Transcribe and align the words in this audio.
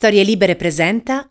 Storie 0.00 0.22
Libere 0.22 0.56
presenta 0.56 1.28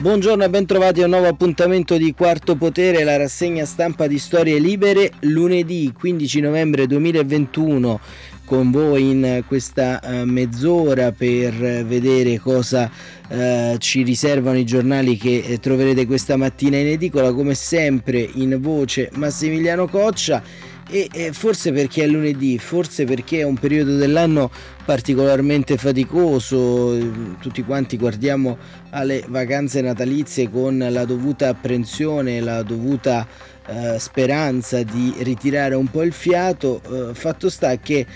Buongiorno 0.00 0.42
e 0.42 0.48
bentrovati 0.48 1.02
a 1.02 1.04
un 1.04 1.10
nuovo 1.10 1.26
appuntamento 1.26 1.98
di 1.98 2.14
Quarto 2.14 2.56
Potere, 2.56 3.04
la 3.04 3.18
rassegna 3.18 3.66
stampa 3.66 4.06
di 4.06 4.18
Storie 4.18 4.58
Libere, 4.58 5.10
lunedì 5.20 5.92
15 5.92 6.40
novembre 6.40 6.86
2021 6.86 8.00
con 8.46 8.70
voi 8.70 9.10
in 9.10 9.44
questa 9.46 10.00
uh, 10.02 10.24
mezz'ora 10.24 11.12
per 11.12 11.84
vedere 11.84 12.38
cosa 12.38 12.90
uh, 13.28 13.76
ci 13.76 14.02
riservano 14.04 14.56
i 14.56 14.64
giornali 14.64 15.18
che 15.18 15.44
eh, 15.46 15.60
troverete 15.60 16.06
questa 16.06 16.36
mattina 16.36 16.78
in 16.78 16.86
edicola, 16.86 17.34
come 17.34 17.52
sempre 17.52 18.26
in 18.36 18.56
voce 18.58 19.10
Massimiliano 19.16 19.86
Coccia 19.86 20.42
e, 20.88 21.08
e 21.12 21.32
forse 21.32 21.72
perché 21.72 22.04
è 22.04 22.06
lunedì, 22.06 22.58
forse 22.58 23.04
perché 23.04 23.40
è 23.40 23.42
un 23.42 23.56
periodo 23.56 23.96
dell'anno 23.96 24.50
particolarmente 24.84 25.76
faticoso, 25.76 26.96
tutti 27.40 27.62
quanti 27.62 27.98
guardiamo 27.98 28.56
alle 28.90 29.22
vacanze 29.28 29.82
natalizie 29.82 30.50
con 30.50 30.78
la 30.78 31.04
dovuta 31.04 31.48
apprensione, 31.48 32.40
la 32.40 32.62
dovuta 32.62 33.26
eh, 33.66 33.98
speranza 33.98 34.82
di 34.82 35.12
ritirare 35.18 35.74
un 35.74 35.88
po' 35.88 36.02
il 36.02 36.12
fiato, 36.12 36.80
eh, 37.10 37.14
fatto 37.14 37.50
sta 37.50 37.76
che 37.76 38.06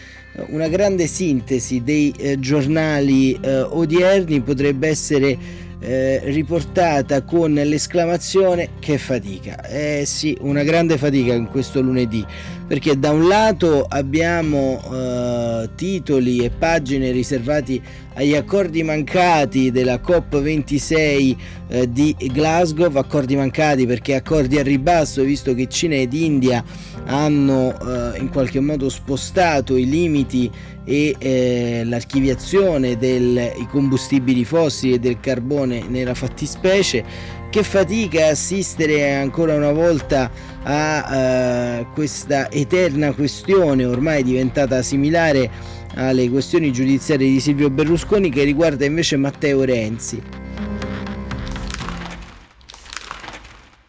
una 0.47 0.69
grande 0.69 1.07
sintesi 1.07 1.83
dei 1.83 2.11
eh, 2.16 2.39
giornali 2.39 3.39
eh, 3.39 3.61
odierni 3.61 4.41
potrebbe 4.41 4.89
essere 4.89 5.71
eh, 5.83 6.21
riportata 6.25 7.23
con 7.23 7.53
l'esclamazione 7.53 8.71
che 8.79 8.99
fatica. 8.99 9.67
Eh 9.67 10.05
sì, 10.07 10.37
una 10.41 10.63
grande 10.63 10.97
fatica 10.97 11.35
in 11.35 11.49
questo 11.49 11.81
lunedì, 11.81 12.25
perché 12.67 12.97
da 12.99 13.11
un 13.11 13.27
lato 13.27 13.85
abbiamo 13.89 14.81
eh, 14.93 15.71
titoli 15.75 16.39
e 16.39 16.51
pagine 16.51 17.11
riservati 17.11 17.83
agli 18.15 18.35
accordi 18.35 18.83
mancati 18.83 19.71
della 19.71 19.97
COP26 19.97 21.37
eh, 21.69 21.91
di 21.91 22.15
Glasgow, 22.33 22.95
accordi 22.97 23.35
mancati 23.35 23.85
perché 23.85 24.15
accordi 24.15 24.59
a 24.59 24.63
ribasso, 24.63 25.24
visto 25.24 25.52
che 25.55 25.67
Cina 25.69 25.96
ed 25.96 26.13
India 26.13 26.63
hanno 27.07 27.75
eh, 27.79 28.19
in 28.19 28.31
qualche 28.31 28.61
modo 28.61 28.89
spostato 28.89 29.77
i 29.77 29.89
limiti 29.89 30.51
e 30.85 31.15
eh, 31.19 31.83
l'archiviazione 31.85 32.97
dei 32.97 33.67
combustibili 33.71 34.45
fossili 34.45 34.95
e 34.95 34.99
del 34.99 35.21
carbone 35.21 35.85
nella 35.89 36.15
fattispecie 36.15 37.41
che 37.51 37.63
fatica 37.63 38.29
assistere 38.29 39.15
ancora 39.15 39.55
una 39.55 39.73
volta 39.73 40.30
a 40.63 41.80
uh, 41.80 41.93
questa 41.93 42.51
eterna 42.51 43.13
questione 43.13 43.85
ormai 43.85 44.23
diventata 44.23 44.80
similare 44.80 45.51
alle 45.95 46.30
questioni 46.30 46.73
giudiziarie 46.73 47.29
di 47.29 47.41
Silvio 47.41 47.69
Berlusconi 47.69 48.30
che 48.30 48.45
riguarda 48.45 48.87
invece 48.87 49.17
Matteo 49.17 49.65
Renzi. 49.65 50.41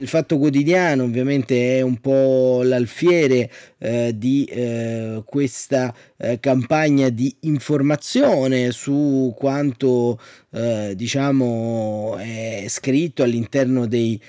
Il 0.03 0.09
Fatto 0.09 0.37
Quotidiano 0.37 1.03
ovviamente 1.03 1.77
è 1.77 1.81
un 1.81 1.97
po' 2.01 2.59
l'alfiere 2.61 3.49
eh, 3.77 4.11
di 4.13 4.43
eh, 4.43 5.23
questa 5.23 5.95
eh, 6.17 6.41
campagna 6.41 7.07
di 7.07 7.33
informazione 7.43 8.71
su 8.71 9.33
quanto 9.33 10.19
eh, 10.51 10.91
diciamo 10.93 12.17
è 12.17 12.65
scritto 12.67 13.23
all'interno 13.23 13.87
dei 13.87 14.19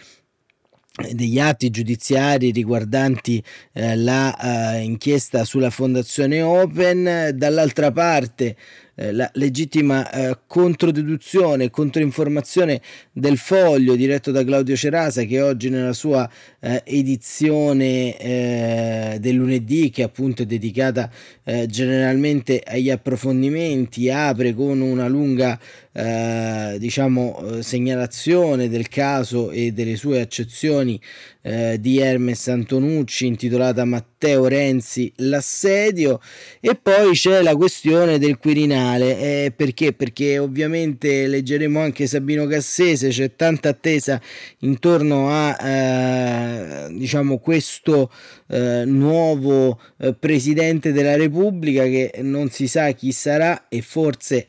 degli 1.10 1.40
atti 1.40 1.70
giudiziari 1.70 2.52
riguardanti 2.52 3.42
eh, 3.72 3.96
la 3.96 4.76
uh, 4.76 4.80
inchiesta 4.80 5.44
sulla 5.44 5.70
fondazione 5.70 6.40
Open, 6.40 7.32
dall'altra 7.34 7.90
parte 7.90 8.54
eh, 8.94 9.12
la 9.12 9.30
legittima 9.34 10.10
eh, 10.10 10.38
controdeduzione, 10.46 11.70
controinformazione 11.70 12.80
del 13.12 13.38
foglio 13.38 13.96
diretto 13.96 14.30
da 14.30 14.44
Claudio 14.44 14.76
Cerasa 14.76 15.22
che 15.24 15.40
oggi 15.40 15.68
nella 15.68 15.92
sua 15.92 16.28
eh, 16.60 16.82
edizione 16.84 18.16
eh, 18.18 19.16
del 19.20 19.34
lunedì 19.34 19.90
che 19.90 20.02
appunto 20.02 20.42
è 20.42 20.46
dedicata 20.46 21.10
eh, 21.44 21.66
generalmente 21.66 22.62
agli 22.64 22.90
approfondimenti 22.90 24.10
apre 24.10 24.54
con 24.54 24.80
una 24.80 25.08
lunga 25.08 25.58
eh, 25.94 26.76
diciamo 26.78 27.60
segnalazione 27.60 28.68
del 28.68 28.88
caso 28.88 29.50
e 29.50 29.72
delle 29.72 29.96
sue 29.96 30.20
accezioni 30.20 31.00
di 31.44 31.98
Hermes 31.98 32.48
Antonucci 32.48 33.26
intitolata 33.26 33.84
Matteo 33.84 34.48
Renzi 34.48 35.12
l'assedio 35.16 36.18
e 36.58 36.74
poi 36.74 37.12
c'è 37.12 37.42
la 37.42 37.54
questione 37.54 38.18
del 38.18 38.38
Quirinale. 38.38 39.18
Eh, 39.18 39.52
perché? 39.54 39.92
Perché 39.92 40.38
ovviamente 40.38 41.26
leggeremo 41.26 41.80
anche 41.80 42.06
Sabino 42.06 42.46
Cassese, 42.46 43.10
c'è 43.10 43.36
tanta 43.36 43.68
attesa 43.68 44.20
intorno 44.60 45.28
a 45.30 45.68
eh, 45.68 46.94
diciamo 46.94 47.38
questo 47.38 48.10
eh, 48.48 48.84
nuovo 48.86 49.78
eh, 49.98 50.14
presidente 50.14 50.92
della 50.92 51.16
Repubblica 51.16 51.82
che 51.84 52.12
non 52.22 52.48
si 52.50 52.66
sa 52.66 52.90
chi 52.92 53.12
sarà 53.12 53.66
e 53.68 53.82
forse 53.82 54.46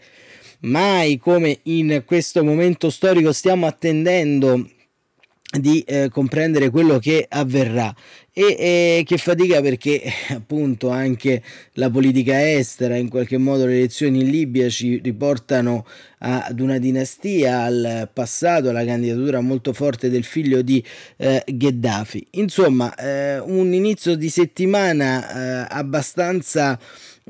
mai 0.65 1.17
come 1.17 1.59
in 1.63 2.03
questo 2.05 2.43
momento 2.43 2.89
storico 2.89 3.31
stiamo 3.31 3.65
attendendo 3.65 4.69
di 5.59 5.79
eh, 5.81 6.09
comprendere 6.11 6.69
quello 6.69 6.99
che 6.99 7.25
avverrà. 7.29 7.93
E, 8.37 8.43
e, 8.59 9.03
che 9.05 9.17
fatica 9.17 9.61
perché 9.61 10.01
appunto 10.31 10.89
anche 10.89 11.41
la 11.73 11.89
politica 11.89 12.51
estera 12.51 12.97
in 12.97 13.07
qualche 13.07 13.37
modo 13.37 13.65
le 13.65 13.77
elezioni 13.77 14.19
in 14.19 14.29
Libia 14.29 14.67
ci 14.67 14.99
riportano 15.01 15.85
ad 16.17 16.59
una 16.59 16.77
dinastia 16.77 17.61
al 17.61 18.09
passato 18.11 18.67
alla 18.67 18.83
candidatura 18.83 19.39
molto 19.39 19.71
forte 19.71 20.09
del 20.09 20.25
figlio 20.25 20.61
di 20.61 20.83
eh, 21.15 21.43
Gheddafi. 21.45 22.27
Insomma 22.31 22.93
eh, 22.95 23.39
un 23.39 23.71
inizio 23.71 24.15
di 24.15 24.27
settimana 24.27 25.63
eh, 25.63 25.67
abbastanza 25.69 26.77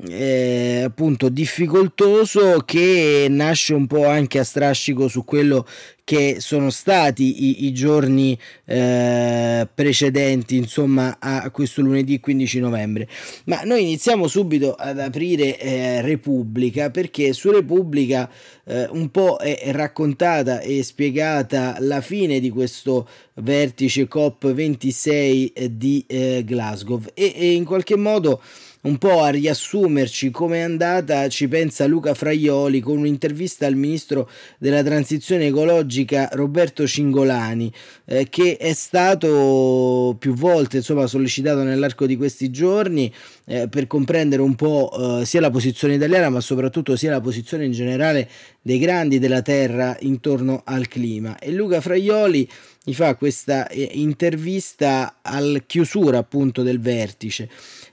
eh, 0.04 0.82
appunto 0.84 1.30
difficoltoso 1.30 2.62
che 2.66 3.26
nasce 3.30 3.72
un 3.72 3.86
po' 3.86 4.06
anche 4.06 4.38
a 4.38 4.44
strascico 4.44 5.08
su 5.08 5.24
quello 5.24 5.66
che 6.04 6.36
sono 6.38 6.70
stati 6.70 7.46
i, 7.46 7.66
i 7.66 7.72
giorni 7.72 8.38
eh, 8.66 9.66
precedenti 9.74 10.56
insomma 10.56 11.16
a 11.18 11.50
questo 11.50 11.80
lunedì 11.80 12.20
15 12.20 12.60
novembre. 12.60 13.08
Ma 13.46 13.62
noi 13.62 13.82
iniziamo 13.82 14.28
subito 14.28 14.74
ad 14.74 15.00
aprire 15.00 15.58
eh, 15.58 16.02
Repubblica 16.02 16.90
perché 16.90 17.32
su 17.32 17.50
Repubblica 17.50 18.30
eh, 18.64 18.86
un 18.90 19.10
po' 19.10 19.38
è 19.38 19.72
raccontata 19.72 20.60
e 20.60 20.82
spiegata 20.82 21.76
la 21.80 22.00
fine 22.02 22.38
di 22.38 22.50
questo 22.50 23.08
vertice 23.36 24.06
COP26 24.08 25.66
di 25.70 26.04
eh, 26.06 26.42
Glasgow. 26.44 27.02
E, 27.14 27.32
e 27.34 27.52
in 27.52 27.64
qualche 27.64 27.96
modo 27.96 28.42
un 28.86 28.98
po' 28.98 29.20
a 29.22 29.30
riassumerci 29.30 30.30
come 30.30 30.58
è 30.58 30.60
andata 30.60 31.28
ci 31.28 31.48
pensa 31.48 31.86
Luca 31.86 32.14
Fraioli 32.14 32.80
con 32.80 32.98
un'intervista 32.98 33.66
al 33.66 33.74
ministro 33.74 34.30
della 34.58 34.82
transizione 34.82 35.46
ecologica 35.46 36.28
Roberto 36.32 36.86
Cingolani 36.86 37.72
eh, 38.04 38.28
che 38.28 38.56
è 38.56 38.72
stato 38.72 40.14
più 40.20 40.34
volte 40.34 40.78
insomma, 40.78 41.08
sollecitato 41.08 41.64
nell'arco 41.64 42.06
di 42.06 42.16
questi 42.16 42.50
giorni 42.50 43.12
eh, 43.46 43.68
per 43.68 43.88
comprendere 43.88 44.42
un 44.42 44.54
po' 44.54 45.20
eh, 45.20 45.24
sia 45.24 45.40
la 45.40 45.50
posizione 45.50 45.94
italiana 45.94 46.28
ma 46.28 46.40
soprattutto 46.40 46.94
sia 46.94 47.10
la 47.10 47.20
posizione 47.20 47.64
in 47.64 47.72
generale 47.72 48.30
dei 48.62 48.78
grandi 48.78 49.18
della 49.18 49.42
terra 49.42 49.96
intorno 50.00 50.62
al 50.64 50.88
clima. 50.88 51.38
E 51.38 51.52
Luca 51.52 51.80
Fraioli 51.80 52.48
gli 52.82 52.94
fa 52.94 53.14
questa 53.16 53.68
eh, 53.68 53.90
intervista 53.94 55.18
al 55.22 55.64
chiusura 55.66 56.18
appunto 56.18 56.62
del 56.62 56.80
vertice 56.80 57.48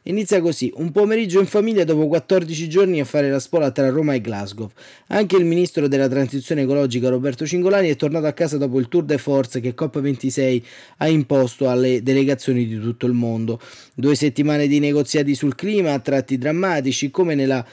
Inizia 0.05 0.41
così, 0.41 0.69
un 0.75 0.91
pomeriggio 0.91 1.39
in 1.39 1.45
famiglia 1.45 1.85
dopo 1.85 2.07
14 2.07 2.67
giorni 2.67 2.99
a 2.99 3.05
fare 3.05 3.29
la 3.29 3.39
spola 3.39 3.71
tra 3.71 3.87
Roma 3.87 4.13
e 4.13 4.19
Glasgow. 4.19 4.69
Anche 5.07 5.37
il 5.37 5.45
ministro 5.45 5.87
della 5.87 6.09
transizione 6.09 6.63
ecologica 6.63 7.07
Roberto 7.07 7.45
Cingolani 7.45 7.87
è 7.87 7.95
tornato 7.95 8.25
a 8.25 8.33
casa 8.33 8.57
dopo 8.57 8.79
il 8.79 8.89
tour 8.89 9.05
de 9.05 9.17
force 9.17 9.61
che 9.61 9.73
COP26 9.73 10.61
ha 10.97 11.07
imposto 11.07 11.69
alle 11.69 12.03
delegazioni 12.03 12.67
di 12.67 12.81
tutto 12.81 13.05
il 13.05 13.13
mondo. 13.13 13.61
Due 13.93 14.15
settimane 14.15 14.67
di 14.67 14.79
negoziati 14.79 15.35
sul 15.35 15.55
clima, 15.55 15.93
a 15.93 15.99
tratti 15.99 16.37
drammatici, 16.37 17.09
come 17.09 17.33
nella 17.33 17.65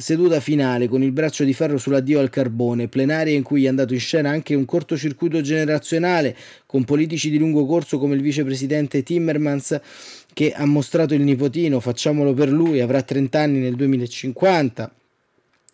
seduta 0.00 0.38
finale 0.38 0.86
con 0.86 1.02
il 1.02 1.10
braccio 1.10 1.42
di 1.42 1.52
ferro 1.52 1.76
sull'addio 1.76 2.20
al 2.20 2.30
carbone, 2.30 2.86
plenaria 2.86 3.34
in 3.34 3.42
cui 3.42 3.64
è 3.64 3.68
andato 3.68 3.94
in 3.94 3.98
scena 3.98 4.30
anche 4.30 4.54
un 4.54 4.64
cortocircuito 4.64 5.40
generazionale 5.40 6.36
con 6.66 6.84
politici 6.84 7.30
di 7.30 7.38
lungo 7.38 7.66
corso 7.66 7.98
come 7.98 8.14
il 8.14 8.22
vicepresidente 8.22 9.02
Timmermans 9.02 9.80
che 10.38 10.52
ha 10.52 10.64
mostrato 10.66 11.14
il 11.14 11.22
nipotino, 11.22 11.80
facciamolo 11.80 12.32
per 12.32 12.48
lui, 12.48 12.80
avrà 12.80 13.02
30 13.02 13.40
anni 13.40 13.58
nel 13.58 13.74
2050. 13.74 14.94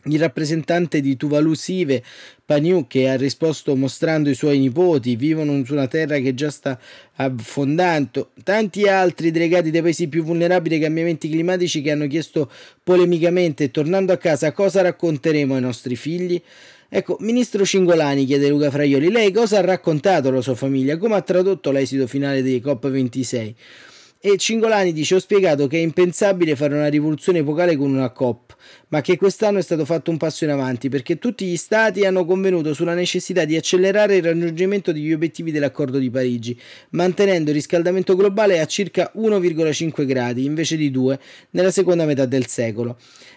Il 0.05 0.19
rappresentante 0.19 1.03
di 1.03 1.19
Tuvalu 1.19 1.53
Sive, 1.53 2.03
Paniu, 2.47 2.87
che 2.87 3.11
ha 3.11 3.17
risposto 3.17 3.77
mostrando 3.77 4.31
i 4.31 4.35
suoi 4.35 4.59
nipoti, 4.59 5.17
vivono 5.17 5.63
su 5.67 5.75
una 5.75 5.87
terra 5.87 6.17
che 6.17 6.33
già 6.33 6.49
sta 6.49 6.81
affondando. 7.17 8.31
Tanti 8.43 8.89
altri 8.89 9.31
delegati 9.31 9.71
dei 9.71 9.83
paesi 9.83 10.09
più 10.09 10.25
vulnerabili 10.25 10.77
ai 10.77 10.81
cambiamenti 10.81 11.29
climatici 11.29 11.83
che 11.83 11.91
hanno 11.91 12.07
chiesto 12.07 12.51
polemicamente, 12.83 13.71
tornando 13.71 14.15
a 14.15 14.17
casa, 14.17 14.53
cosa 14.53 14.81
racconteremo 14.81 15.57
ai 15.57 15.61
nostri 15.61 15.95
figli? 15.95 16.41
Ecco, 16.89 17.19
ministro 17.21 17.67
Cingolani, 17.67 18.25
chiede 18.25 18.49
Luca 18.49 18.71
Fraioli, 18.71 19.11
lei 19.11 19.31
cosa 19.31 19.59
ha 19.59 19.63
raccontato 19.63 20.29
alla 20.29 20.41
sua 20.41 20.55
famiglia? 20.55 20.97
Come 20.97 21.17
ha 21.17 21.21
tradotto 21.21 21.71
l'esito 21.71 22.07
finale 22.07 22.43
dei 22.43 22.63
COP26? 22.65 23.55
E 24.27 24.39
Cingolani 24.39 24.95
dice: 24.95 25.17
Ho 25.17 25.19
spiegato 25.19 25.67
che 25.67 25.77
è 25.77 25.81
impensabile 25.81 26.57
fare 26.57 26.73
una 26.73 26.87
rivoluzione 26.87 27.41
epocale 27.41 27.77
con 27.77 27.93
una 27.93 28.09
COP, 28.09 28.57
ma 28.89 29.03
che 29.03 29.19
quest'anno 29.19 29.59
è 29.59 29.63
stato 29.63 29.85
fatto 29.85 30.11
un 30.11 30.17
passo 30.17 30.45
in 30.45 30.51
avanti 30.51 30.89
perché 30.89 31.19
tutti 31.19 31.45
gli 31.45 31.59
stati 31.59 32.07
hanno 32.07 32.25
convenuto 32.25 32.73
sulla 32.73 32.95
necessità 32.95 33.45
di 33.45 33.55
accelerare 33.55 34.17
il 34.17 34.23
raggiungimento 34.23 34.93
degli 34.93 35.13
obiettivi 35.13 35.53
dell'accordo 35.53 35.99
di 35.99 36.09
Parigi, 36.09 36.59
mantenendo 36.93 37.51
il 37.51 37.57
riscaldamento 37.57 38.17
globale 38.17 38.61
a 38.61 38.65
circa 38.65 39.13
1,5 39.15 40.07
gradi 40.07 40.47
invece 40.47 40.79
di 40.79 40.91
2 40.91 41.19
nella 41.51 41.71
seconda 41.71 42.07
metà 42.07 42.25
del 42.25 42.47
secolo. 42.47 42.97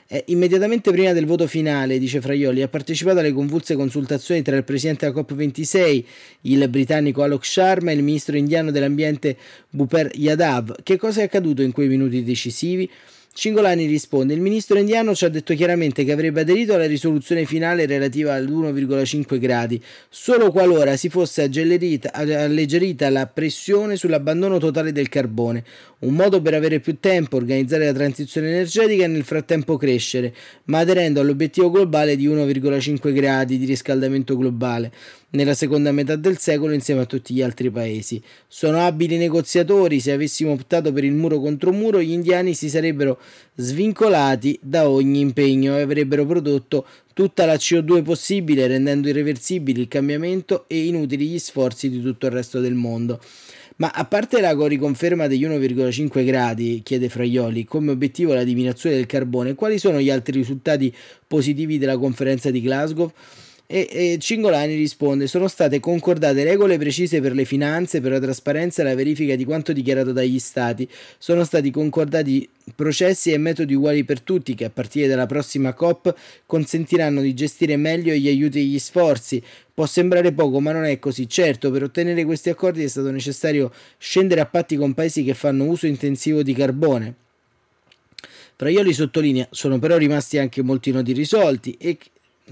Eh, 0.09 0.24
immediatamente 0.27 0.89
prima 0.92 1.12
del 1.12 1.25
voto 1.25 1.48
finale, 1.48 2.00
dice 2.00 2.21
Fraioli, 2.21 2.62
ha 2.62 2.69
partecipato 2.69 3.19
alle 3.19 3.33
convulse 3.33 3.75
consultazioni 3.75 4.42
tra 4.42 4.56
il 4.56 4.63
presidente 4.63 5.06
della 5.06 5.19
COP26, 5.19 6.04
il 6.42 6.69
britannico 6.69 7.24
Alok 7.24 7.45
Sharma, 7.45 7.92
e 7.92 7.95
il 7.95 8.04
ministro 8.04 8.38
indiano 8.38 8.71
dell'ambiente 8.71 9.36
Buper 9.69 10.12
Yadav. 10.15 10.81
Che 10.81 10.98
cosa 10.98 11.21
è 11.21 11.24
accaduto 11.25 11.62
in 11.62 11.74
quei 11.74 11.89
minuti 11.89 12.24
decisivi? 12.24 12.89
Cingolani 13.37 13.85
risponde: 13.85 14.33
Il 14.33 14.41
ministro 14.41 14.79
indiano 14.79 15.13
ci 15.13 15.23
ha 15.23 15.29
detto 15.29 15.53
chiaramente 15.53 16.03
che 16.03 16.11
avrebbe 16.11 16.41
aderito 16.41 16.73
alla 16.73 16.87
risoluzione 16.87 17.45
finale 17.45 17.85
relativa 17.85 18.33
al 18.33 18.47
1,5 18.47 19.37
gradi 19.37 19.79
solo 20.09 20.49
qualora 20.49 20.97
si 20.97 21.07
fosse 21.07 21.43
alleggerita 21.43 23.09
la 23.11 23.27
pressione 23.27 23.95
sull'abbandono 23.95 24.57
totale 24.57 24.91
del 24.91 25.07
carbone, 25.07 25.63
un 25.99 26.15
modo 26.15 26.41
per 26.41 26.55
avere 26.55 26.79
più 26.79 26.97
tempo, 26.99 27.35
organizzare 27.35 27.85
la 27.85 27.93
transizione 27.93 28.49
energetica 28.49 29.03
e 29.03 29.07
nel 29.07 29.23
frattempo 29.23 29.77
crescere, 29.77 30.33
ma 30.63 30.79
aderendo 30.79 31.21
all'obiettivo 31.21 31.69
globale 31.69 32.15
di 32.15 32.27
1,5 32.27 33.13
gradi 33.13 33.59
di 33.59 33.65
riscaldamento 33.65 34.35
globale 34.35 34.91
nella 35.31 35.53
seconda 35.53 35.91
metà 35.91 36.15
del 36.15 36.38
secolo 36.38 36.74
insieme 36.74 37.01
a 37.01 37.06
tutti 37.06 37.33
gli 37.33 37.41
altri 37.41 37.69
paesi. 37.69 38.21
Sono 38.47 38.79
abili 38.79 39.18
negoziatori, 39.18 40.00
se 40.00 40.12
avessimo 40.13 40.51
optato 40.51 40.94
per 40.94 41.03
il 41.03 41.13
muro 41.13 41.39
contro 41.39 41.71
muro 41.74 42.01
gli 42.01 42.12
indiani 42.12 42.53
si 42.53 42.69
sarebbero 42.69 43.19
svincolati 43.56 44.57
da 44.62 44.89
ogni 44.89 45.19
impegno 45.19 45.77
e 45.77 45.81
avrebbero 45.81 46.25
prodotto 46.25 46.85
tutta 47.13 47.45
la 47.45 47.56
CO2 47.56 48.03
possibile 48.03 48.68
rendendo 48.68 49.09
irreversibile 49.09 49.81
il 49.81 49.88
cambiamento 49.88 50.65
e 50.68 50.85
inutili 50.85 51.27
gli 51.27 51.39
sforzi 51.39 51.89
di 51.89 52.01
tutto 52.01 52.27
il 52.27 52.31
resto 52.31 52.59
del 52.59 52.75
mondo. 52.75 53.19
Ma 53.77 53.91
a 53.94 54.06
parte 54.06 54.41
la 54.41 54.56
riconferma 54.57 55.27
degli 55.27 55.45
1,5 55.45 56.25
gradi, 56.25 56.81
chiede 56.83 57.09
Fraioli, 57.09 57.63
come 57.63 57.91
obiettivo 57.91 58.33
la 58.33 58.44
diminuzione 58.44 58.95
del 58.95 59.06
carbone, 59.06 59.53
quali 59.53 59.77
sono 59.77 60.00
gli 60.00 60.09
altri 60.09 60.39
risultati 60.39 60.91
positivi 61.27 61.77
della 61.77 61.97
conferenza 61.97 62.50
di 62.50 62.62
Glasgow? 62.62 63.12
E, 63.69 63.85
e, 63.91 64.17
Cingolani 64.17 64.75
risponde: 64.75 65.27
Sono 65.27 65.49
state 65.49 65.81
concordate 65.81 66.45
regole 66.45 66.77
precise 66.77 67.19
per 67.19 67.33
le 67.33 67.43
finanze, 67.43 67.99
per 67.99 68.11
la 68.11 68.19
trasparenza 68.19 68.81
e 68.81 68.85
la 68.85 68.95
verifica 68.95 69.35
di 69.35 69.43
quanto 69.43 69.73
dichiarato 69.73 70.13
dagli 70.13 70.39
Stati. 70.39 70.87
Sono 71.17 71.43
stati 71.43 71.69
concordati 71.69 72.47
processi 72.73 73.33
e 73.33 73.37
metodi 73.37 73.73
uguali 73.73 74.05
per 74.05 74.21
tutti, 74.21 74.55
che 74.55 74.63
a 74.63 74.69
partire 74.69 75.07
dalla 75.07 75.25
prossima 75.25 75.73
COP 75.73 76.15
consentiranno 76.45 77.19
di 77.19 77.33
gestire 77.33 77.75
meglio 77.75 78.13
gli 78.13 78.29
aiuti 78.29 78.59
e 78.59 78.63
gli 78.63 78.79
sforzi. 78.79 79.43
Può 79.73 79.85
sembrare 79.85 80.31
poco, 80.31 80.61
ma 80.61 80.71
non 80.71 80.85
è 80.85 80.97
così. 80.97 81.27
Certo, 81.27 81.69
per 81.69 81.83
ottenere 81.83 82.23
questi 82.23 82.49
accordi 82.49 82.85
è 82.85 82.87
stato 82.87 83.11
necessario 83.11 83.73
scendere 83.97 84.39
a 84.39 84.45
patti 84.45 84.77
con 84.77 84.93
paesi 84.93 85.25
che 85.25 85.33
fanno 85.33 85.65
uso 85.65 85.87
intensivo 85.87 86.41
di 86.41 86.53
carbone. 86.53 87.15
Fraioli 88.55 88.93
sottolinea, 88.93 89.45
sono 89.51 89.77
però 89.77 89.97
rimasti 89.97 90.37
anche 90.37 90.63
molti 90.63 90.91
nodi 90.91 91.11
risolti 91.11 91.75
e 91.77 91.97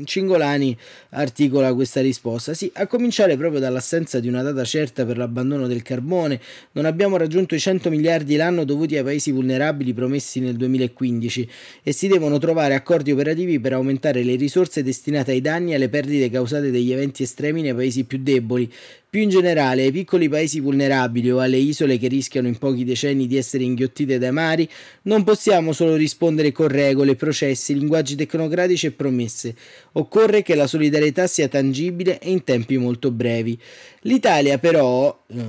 Cingolani 0.04 0.78
articola 1.12 1.74
questa 1.74 2.02
risposta. 2.02 2.54
Sì, 2.54 2.70
a 2.76 2.88
cominciare 2.88 3.38
proprio 3.38 3.62
dall'assenza 3.62 4.20
di 4.20 4.28
una 4.28 4.42
data 4.42 4.64
certa 4.66 5.06
per 5.06 5.18
l'abbandono 5.18 5.68
del 5.68 5.82
carbone, 5.82 6.40
non 6.74 6.86
abbiamo 6.86 7.16
raggiunto 7.16 7.56
i 7.56 7.60
100 7.60 7.90
miliardi 7.90 8.36
l'anno 8.36 8.66
dovuti 8.66 8.98
ai 8.98 9.04
paesi 9.04 9.32
vulnerabili 9.32 9.94
promessi 9.94 10.42
nel 10.42 10.56
2015 10.56 11.50
e 11.84 11.94
si 11.94 12.08
devono 12.08 12.38
trovare 12.40 12.74
accordi 12.74 13.12
operativi 13.12 13.60
per 13.60 13.74
aumentare 13.74 14.24
le 14.24 14.36
risorse 14.36 14.84
destinate 14.84 15.32
ai 15.32 15.42
danni 15.42 15.72
e 15.72 15.76
alle 15.76 15.90
perdite 15.90 16.30
causate 16.30 16.72
dagli 16.72 16.92
eventi 16.92 17.24
estremi 17.24 17.62
nei 17.62 17.74
paesi 17.74 18.04
più 18.04 18.20
deboli, 18.22 18.72
più 19.16 19.24
in 19.24 19.30
generale, 19.30 19.84
ai 19.84 19.94
piccoli 19.94 20.28
paesi 20.28 20.60
vulnerabili 20.60 21.32
o 21.32 21.40
alle 21.40 21.56
isole 21.56 21.98
che 21.98 22.10
rischiano 22.10 22.50
in 22.50 22.58
pochi 22.58 22.84
decenni 22.84 23.28
di 23.28 23.38
essere 23.38 23.64
inghiottite 23.64 24.18
dai 24.18 24.34
mari, 24.34 24.68
non 25.04 25.24
possiamo 25.24 25.72
solo 25.72 25.96
rispondere 25.96 26.52
con 26.52 26.68
regole, 26.68 27.16
processi, 27.16 27.76
linguaggi 27.76 28.18
tecnocratici 28.18 28.88
e 28.88 28.92
promesse. 28.92 29.56
Occorre 29.94 30.42
che 30.42 30.54
la 30.54 30.68
solidarietà 30.68 31.28
sia 31.28 31.48
tangibile 31.48 32.20
e 32.20 32.30
in 32.30 32.44
tempi 32.44 32.76
molto 32.76 33.10
brevi. 33.10 33.58
L'Italia 34.02 34.58
però, 34.58 35.18
eh, 35.28 35.44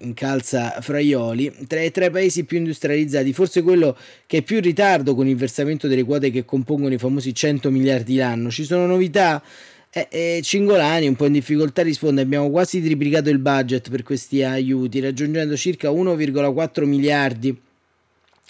incalza 0.00 0.80
Fraioli, 0.80 1.54
tra 1.68 1.80
i 1.80 1.92
tre 1.92 2.10
paesi 2.10 2.42
più 2.42 2.58
industrializzati, 2.58 3.32
forse 3.32 3.62
quello 3.62 3.96
che 4.26 4.38
è 4.38 4.42
più 4.42 4.56
in 4.56 4.62
ritardo 4.62 5.14
con 5.14 5.28
il 5.28 5.36
versamento 5.36 5.86
delle 5.86 6.02
quote 6.02 6.32
che 6.32 6.44
compongono 6.44 6.92
i 6.92 6.98
famosi 6.98 7.32
100 7.32 7.70
miliardi 7.70 8.16
l'anno. 8.16 8.50
Ci 8.50 8.64
sono 8.64 8.86
novità? 8.86 9.40
Eh, 9.96 10.08
eh, 10.10 10.40
Cingolani, 10.42 11.06
un 11.06 11.14
po' 11.14 11.26
in 11.26 11.32
difficoltà, 11.32 11.82
risponde: 11.82 12.20
Abbiamo 12.20 12.50
quasi 12.50 12.82
triplicato 12.82 13.30
il 13.30 13.38
budget 13.38 13.90
per 13.90 14.02
questi 14.02 14.42
aiuti, 14.42 14.98
raggiungendo 14.98 15.56
circa 15.56 15.88
1,4 15.88 16.84
miliardi 16.84 17.56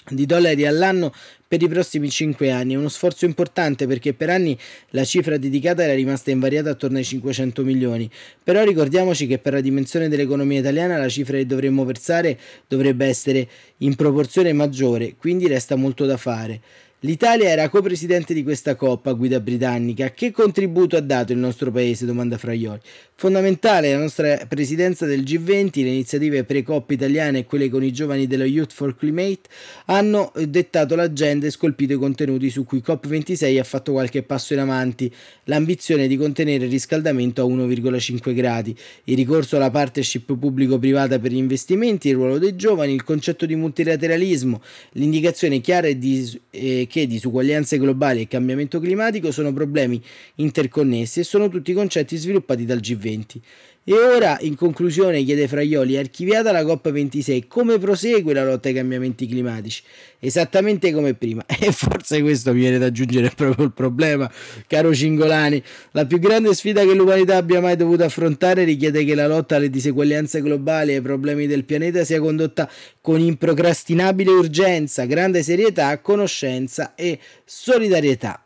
di 0.09 0.25
dollari 0.25 0.67
all'anno 0.67 1.13
per 1.47 1.61
i 1.61 1.69
prossimi 1.69 2.09
5 2.09 2.51
anni. 2.51 2.77
Uno 2.77 2.89
sforzo 2.89 3.27
importante 3.27 3.87
perché 3.87 4.15
per 4.15 4.31
anni 4.31 4.59
la 4.91 5.05
cifra 5.05 5.37
dedicata 5.37 5.85
era 5.85 5.93
rimasta 5.93 6.31
invariata 6.31 6.71
attorno 6.71 6.97
ai 6.97 7.05
500 7.05 7.63
milioni. 7.63 8.11
Però 8.43 8.65
ricordiamoci 8.65 9.27
che 9.27 9.37
per 9.37 9.53
la 9.53 9.61
dimensione 9.61 10.09
dell'economia 10.09 10.61
italiana 10.61 10.97
la 10.97 11.11
cifra 11.11 11.37
che 11.37 11.45
dovremmo 11.45 11.85
versare 11.85 12.39
dovrebbe 12.67 13.05
essere 13.05 13.47
in 13.79 13.95
proporzione 13.97 14.55
maggiore, 14.55 15.15
quindi 15.19 15.47
resta 15.47 15.77
molto 15.77 16.07
da 16.07 16.17
fare. 16.17 16.63
L'Italia 17.05 17.51
era 17.51 17.69
copresidente 17.69 18.33
di 18.33 18.43
questa 18.43 18.77
Coppa 18.77 19.13
guida 19.13 19.39
britannica. 19.39 20.13
Che 20.13 20.31
contributo 20.31 20.97
ha 20.97 21.03
dato 21.03 21.33
il 21.33 21.39
nostro 21.39 21.71
paese? 21.71 22.07
domanda 22.07 22.39
Fraioli. 22.39 22.81
Fondamentale 23.17 23.93
la 23.93 23.99
nostra 23.99 24.47
presidenza 24.49 25.05
del 25.05 25.21
G20, 25.21 25.83
le 25.83 25.91
iniziative 25.91 26.45
pre-Coppa 26.45 26.95
italiane 26.95 27.41
e 27.41 27.45
quelle 27.45 27.69
con 27.69 27.85
i 27.85 27.93
giovani 27.93 28.27
dello 28.27 28.45
Youth 28.45 28.73
for 28.73 28.97
Climate 28.97 29.43
hanno 29.85 30.33
dettato 30.47 30.97
l'agenda 30.97 31.47
e 31.47 31.51
scolpito 31.51 31.93
i 31.93 31.97
contenuti 31.97 32.49
su 32.49 32.65
cui 32.65 32.83
COP26 32.85 33.59
ha 33.59 33.65
fatto 33.65 33.93
qualche 33.93 34.23
passo 34.23 34.55
in 34.55 34.61
avanti. 34.61 35.13
L'ambizione 35.45 36.07
di 36.09 36.17
contenere 36.17 36.65
il 36.65 36.71
riscaldamento 36.71 37.43
a 37.43 37.45
1,5 37.45 38.35
gradi, 38.35 38.75
il 39.05 39.17
ricorso 39.17 39.57
alla 39.57 39.71
partnership 39.71 40.35
pubblico-privata 40.35 41.19
per 41.19 41.33
gli 41.33 41.37
investimenti, 41.37 42.09
il 42.09 42.15
ruolo 42.15 42.39
dei 42.39 42.57
giovani, 42.57 42.95
il 42.95 43.05
concetto 43.05 43.45
di 43.45 43.55
multilateralismo, 43.57 44.63
l'indicazione 44.93 45.61
chiara 45.61 45.87
e 45.87 45.99
di, 45.99 46.41
eh, 46.51 46.89
che 46.95 47.09
disuguaglianze 47.09 47.77
globali 47.77 48.21
e 48.21 48.29
cambiamento 48.29 48.79
climatico 48.79 49.33
sono 49.33 49.53
problemi 49.53 50.01
interconnessi 50.37 51.19
e 51.19 51.25
sono 51.25 51.49
tutti 51.49 51.73
concetti 51.73 52.17
sviluppati 52.17 52.65
dal 52.65 52.79
G20. 52.79 53.41
E 53.87 53.93
ora, 53.93 54.39
in 54.41 54.57
conclusione, 54.57 55.23
chiede 55.25 55.47
Fraioli, 55.47 55.99
archiviata 55.99 56.53
la 56.53 56.63
COP26, 56.63 57.47
come 57.47 57.77
prosegue 57.77 58.33
la 58.33 58.43
lotta 58.43 58.69
ai 58.69 58.75
cambiamenti 58.75 59.27
climatici? 59.27 59.83
Esattamente 60.19 60.91
come 60.91 61.13
prima. 61.13 61.45
E 61.61 61.71
forse 61.71 62.23
questo 62.23 62.53
viene 62.53 62.79
da 62.79 62.87
aggiungere 62.87 63.31
proprio 63.37 63.67
il 63.67 63.73
problema, 63.73 64.31
caro 64.67 64.95
Cingolani. 64.95 65.63
La 65.91 66.07
più 66.07 66.19
grande 66.19 66.55
sfida 66.55 66.83
che 66.83 66.95
l'umanità 66.95 67.37
abbia 67.37 67.61
mai 67.61 67.77
dovuto 67.77 68.05
affrontare 68.05 68.65
richiede 68.65 69.05
che 69.05 69.15
la 69.15 69.27
lotta 69.27 69.57
alle 69.57 69.69
diseguaglianze 69.69 70.41
globali 70.41 70.93
e 70.93 70.97
ai 70.97 71.03
problemi 71.03 71.47
del 71.47 71.65
pianeta 71.65 72.05
sia 72.05 72.21
condotta 72.21 72.71
con 73.03 73.21
improcrastinabile 73.21 74.31
urgenza, 74.31 75.05
grande 75.05 75.43
serietà, 75.43 76.01
conoscenza 76.01 76.95
e 76.95 77.19
solidarietà. 77.45 78.44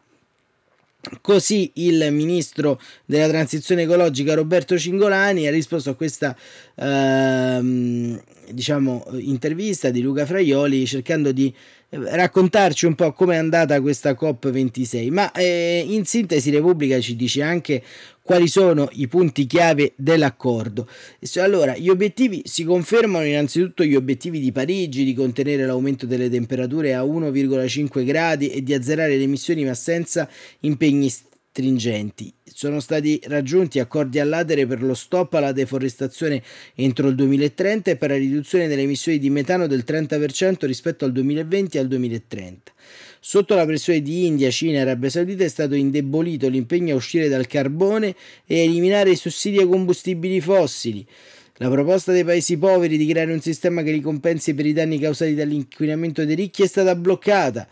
Così 1.21 1.71
il 1.75 2.09
ministro 2.13 2.81
della 3.05 3.29
transizione 3.29 3.83
ecologica 3.83 4.35
Roberto 4.35 4.79
Cingolani 4.79 5.47
ha 5.47 5.51
risposto 5.51 5.91
a 5.91 5.95
questa 5.95 6.37
ehm, 6.77 8.21
diciamo, 8.51 9.07
intervista 9.19 9.91
di 9.91 10.01
Luca 10.01 10.27
Fraioli 10.27 10.87
cercando 10.87 11.33
di 11.33 11.53
raccontarci 11.91 12.85
un 12.85 12.95
po' 12.95 13.13
come 13.13 13.35
è 13.35 13.39
andata 13.39 13.81
questa 13.81 14.13
COP26, 14.13 15.11
ma 15.11 15.33
eh, 15.33 15.85
in 15.87 16.05
sintesi 16.05 16.51
Repubblica 16.51 17.01
ci 17.01 17.17
dice 17.17 17.43
anche 17.43 17.83
quali 18.29 18.47
sono 18.47 18.91
i 18.93 19.09
punti 19.09 19.47
chiave 19.47 19.95
dell'accordo. 19.97 20.87
Allora, 21.37 21.79
gli 21.79 21.89
obiettivi 21.89 22.43
si 22.45 22.63
confermano 22.63 23.25
innanzitutto 23.25 23.85
gli 23.85 23.95
obiettivi 23.95 24.39
di 24.39 24.53
Parigi 24.53 25.03
di 25.03 25.15
contenere 25.15 25.65
l'aumento 25.65 26.05
delle 26.05 26.29
temperature 26.29 26.93
a 26.93 27.05
1,5 27.05 28.05
gradi 28.05 28.51
e 28.51 28.63
di 28.63 28.75
azzerare 28.75 29.17
le 29.17 29.23
emissioni 29.23 29.65
ma 29.65 29.73
senza 29.73 30.29
impegni 30.61 31.09
stringenti. 31.09 32.31
Sono 32.45 32.81
stati 32.81 33.19
raggiunti 33.29 33.79
accordi 33.79 34.21
all'Adere 34.21 34.67
per 34.67 34.83
lo 34.83 34.93
stop 34.93 35.33
alla 35.33 35.53
deforestazione 35.53 36.43
entro 36.75 37.09
il 37.09 37.15
2030 37.15 37.93
e 37.93 37.97
per 37.97 38.11
la 38.11 38.17
riduzione 38.17 38.69
delle 38.69 38.83
emissioni 38.83 39.19
di 39.19 39.31
metano 39.31 39.67
del 39.67 39.85
30% 39.87 40.67
rispetto 40.67 41.07
al 41.07 41.13
2020 41.13 41.79
e 41.79 41.81
al 41.81 41.89
2030. 41.89 42.73
Sotto 43.21 43.55
la 43.57 43.67
pressione 43.67 44.01
di 44.01 44.27
India, 44.27 44.51
Cina 44.51 44.79
e 44.79 44.81
Arabia 44.83 45.11
Saudita 45.11 45.43
è 45.45 45.49
stato 45.49 45.75
indebolito 45.75 46.49
l'impegno 46.49 46.95
a 46.95 46.97
uscire 46.97 47.29
dal 47.29 47.49
carbone 47.49 48.15
e 48.47 48.61
a 48.61 48.63
eliminare 48.63 49.11
i 49.11 49.17
sussidi 49.17 49.59
ai 49.59 49.67
combustibili 49.67 50.41
fossili. 50.41 51.05
La 51.57 51.69
proposta 51.69 52.13
dei 52.13 52.23
paesi 52.23 52.57
poveri 52.57 52.97
di 52.97 53.07
creare 53.07 53.33
un 53.33 53.41
sistema 53.41 53.83
che 53.83 53.91
ricompensi 53.91 54.55
per 54.55 54.67
i 54.67 54.73
danni 54.73 55.01
causati 55.01 55.35
dall'inquinamento 55.35 56.25
dei 56.25 56.37
ricchi 56.37 56.63
è 56.63 56.69
stata 56.69 56.95
bloccata. 56.95 57.67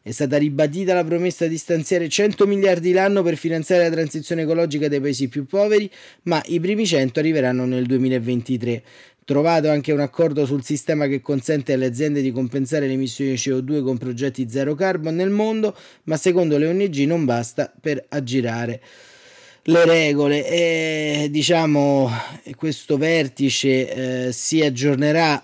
È 0.00 0.10
stata 0.12 0.38
ribadita 0.38 0.94
la 0.94 1.04
promessa 1.04 1.46
di 1.46 1.58
stanziare 1.58 2.08
100 2.08 2.46
miliardi 2.46 2.92
l'anno 2.92 3.22
per 3.22 3.36
finanziare 3.36 3.82
la 3.82 3.90
transizione 3.90 4.42
ecologica 4.42 4.88
dei 4.88 5.00
paesi 5.00 5.28
più 5.28 5.44
poveri, 5.44 5.90
ma 6.22 6.40
i 6.46 6.60
primi 6.60 6.86
100 6.86 7.18
arriveranno 7.18 7.66
nel 7.66 7.84
2023. 7.84 8.82
Trovato 9.26 9.68
anche 9.68 9.90
un 9.90 9.98
accordo 9.98 10.46
sul 10.46 10.62
sistema 10.62 11.08
che 11.08 11.20
consente 11.20 11.72
alle 11.72 11.86
aziende 11.86 12.22
di 12.22 12.30
compensare 12.30 12.86
le 12.86 12.92
emissioni 12.92 13.32
di 13.32 13.36
CO2 13.36 13.82
con 13.82 13.98
progetti 13.98 14.48
zero 14.48 14.76
carbon 14.76 15.16
nel 15.16 15.30
mondo, 15.30 15.76
ma 16.04 16.16
secondo 16.16 16.56
le 16.58 16.68
ONG 16.68 16.94
non 16.98 17.24
basta 17.24 17.72
per 17.80 18.04
aggirare 18.08 18.80
le 19.64 19.84
regole 19.84 20.48
e 20.48 21.26
diciamo 21.28 22.08
questo 22.54 22.98
vertice 22.98 24.26
eh, 24.28 24.32
si 24.32 24.60
aggiornerà 24.60 25.42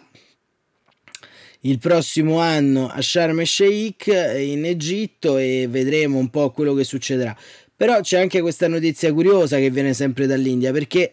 il 1.62 1.78
prossimo 1.80 2.38
anno 2.38 2.86
a 2.88 3.02
Sharm 3.02 3.40
el 3.40 3.48
Sheikh 3.48 4.06
in 4.06 4.64
Egitto 4.64 5.38
e 5.38 5.66
vedremo 5.68 6.18
un 6.18 6.30
po' 6.30 6.52
quello 6.52 6.74
che 6.74 6.84
succederà. 6.84 7.36
Però 7.74 8.00
c'è 8.00 8.20
anche 8.20 8.40
questa 8.40 8.68
notizia 8.68 9.12
curiosa 9.12 9.58
che 9.58 9.70
viene 9.70 9.92
sempre 9.92 10.28
dall'India 10.28 10.70
perché 10.70 11.10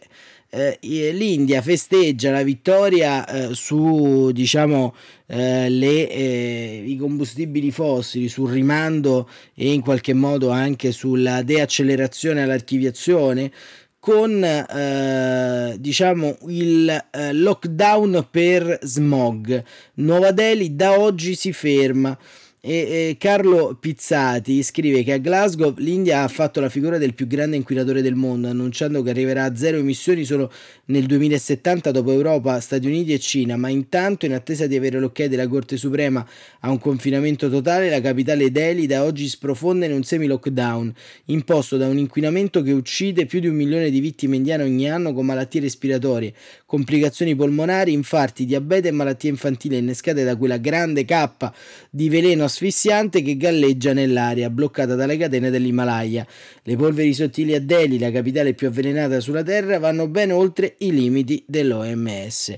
eh, 0.49 0.77
l'India 0.81 1.61
festeggia 1.61 2.31
la 2.31 2.43
vittoria 2.43 3.25
eh, 3.25 3.53
su 3.53 4.31
diciamo 4.31 4.95
eh, 5.27 5.69
le, 5.69 6.09
eh, 6.09 6.83
i 6.85 6.97
combustibili 6.97 7.71
fossili, 7.71 8.27
sul 8.27 8.51
rimando 8.51 9.29
e 9.53 9.71
in 9.71 9.81
qualche 9.81 10.13
modo 10.13 10.49
anche 10.49 10.91
sulla 10.91 11.43
deaccelerazione 11.43 12.41
all'archiviazione 12.41 13.51
con 13.99 14.43
eh, 14.43 15.75
diciamo 15.77 16.37
il 16.47 16.89
eh, 17.11 17.33
lockdown 17.33 18.27
per 18.31 18.79
smog. 18.81 19.63
Nuova 19.95 20.31
Delhi 20.31 20.75
da 20.75 20.97
oggi 20.99 21.35
si 21.35 21.51
ferma. 21.51 22.17
E, 22.61 22.73
e 22.73 23.15
Carlo 23.17 23.77
Pizzati 23.79 24.61
scrive 24.63 25.01
che 25.03 25.13
a 25.13 25.17
Glasgow 25.17 25.73
l'India 25.77 26.23
ha 26.23 26.27
fatto 26.27 26.59
la 26.59 26.67
figura 26.67 26.97
del 26.97 27.13
più 27.13 27.25
grande 27.25 27.55
inquinatore 27.55 28.01
del 28.01 28.15
mondo, 28.15 28.49
annunciando 28.49 29.01
che 29.01 29.11
arriverà 29.11 29.45
a 29.45 29.55
zero 29.55 29.77
emissioni 29.77 30.25
solo 30.25 30.51
nel 30.85 31.05
2070 31.05 31.91
dopo 31.91 32.11
Europa, 32.11 32.59
Stati 32.59 32.85
Uniti 32.85 33.13
e 33.13 33.19
Cina, 33.19 33.55
ma 33.55 33.69
intanto 33.69 34.25
in 34.25 34.33
attesa 34.33 34.67
di 34.67 34.75
avere 34.75 34.99
l'ok 34.99 35.23
della 35.23 35.47
Corte 35.47 35.77
Suprema 35.77 36.27
a 36.59 36.69
un 36.69 36.79
confinamento 36.79 37.49
totale, 37.49 37.89
la 37.89 38.01
capitale 38.01 38.51
Delhi 38.51 38.87
da 38.87 39.05
oggi 39.05 39.29
sprofonda 39.29 39.85
in 39.85 39.93
un 39.93 40.03
semi-lockdown, 40.03 40.93
imposto 41.27 41.77
da 41.77 41.87
un 41.87 41.97
inquinamento 41.97 42.61
che 42.61 42.73
uccide 42.73 43.25
più 43.25 43.39
di 43.39 43.47
un 43.47 43.55
milione 43.55 43.89
di 43.89 44.01
vittime 44.01 44.35
indiane 44.35 44.63
ogni 44.63 44.89
anno 44.89 45.13
con 45.13 45.25
malattie 45.25 45.61
respiratorie, 45.61 46.33
complicazioni 46.69 47.35
polmonari, 47.35 47.93
infarti, 47.93 48.45
diabete 48.45 48.89
e 48.89 48.91
malattie 48.91 49.31
infantili 49.31 49.75
innescate 49.79 50.23
da 50.23 50.37
quella 50.37 50.57
grande 50.57 51.03
cappa 51.03 51.51
di 51.89 52.09
veleno 52.09 52.43
asfissiante 52.43 53.23
che 53.23 53.35
galleggia 53.37 53.91
nell'aria, 53.91 54.51
bloccata 54.51 54.93
dalle 54.93 55.17
catene 55.17 55.49
dell'Himalaya. 55.49 56.27
Le 56.61 56.75
polveri 56.75 57.15
sottili 57.15 57.55
a 57.55 57.59
Delhi, 57.59 57.97
la 57.97 58.11
capitale 58.11 58.53
più 58.53 58.67
avvelenata 58.67 59.19
sulla 59.19 59.41
Terra, 59.41 59.79
vanno 59.79 60.07
ben 60.07 60.31
oltre 60.31 60.75
i 60.77 60.91
limiti 60.91 61.43
dell'OMS. 61.47 62.55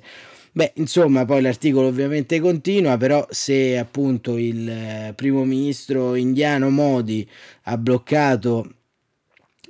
Beh, 0.52 0.74
insomma, 0.76 1.24
poi 1.24 1.42
l'articolo 1.42 1.88
ovviamente 1.88 2.42
continua, 2.42 2.98
però 2.98 3.26
se 3.30 3.78
appunto 3.78 4.36
il 4.36 4.68
eh, 4.68 5.14
primo 5.16 5.46
ministro 5.46 6.16
indiano 6.16 6.70
Modi 6.70 7.26
ha 7.64 7.78
bloccato 7.78 8.70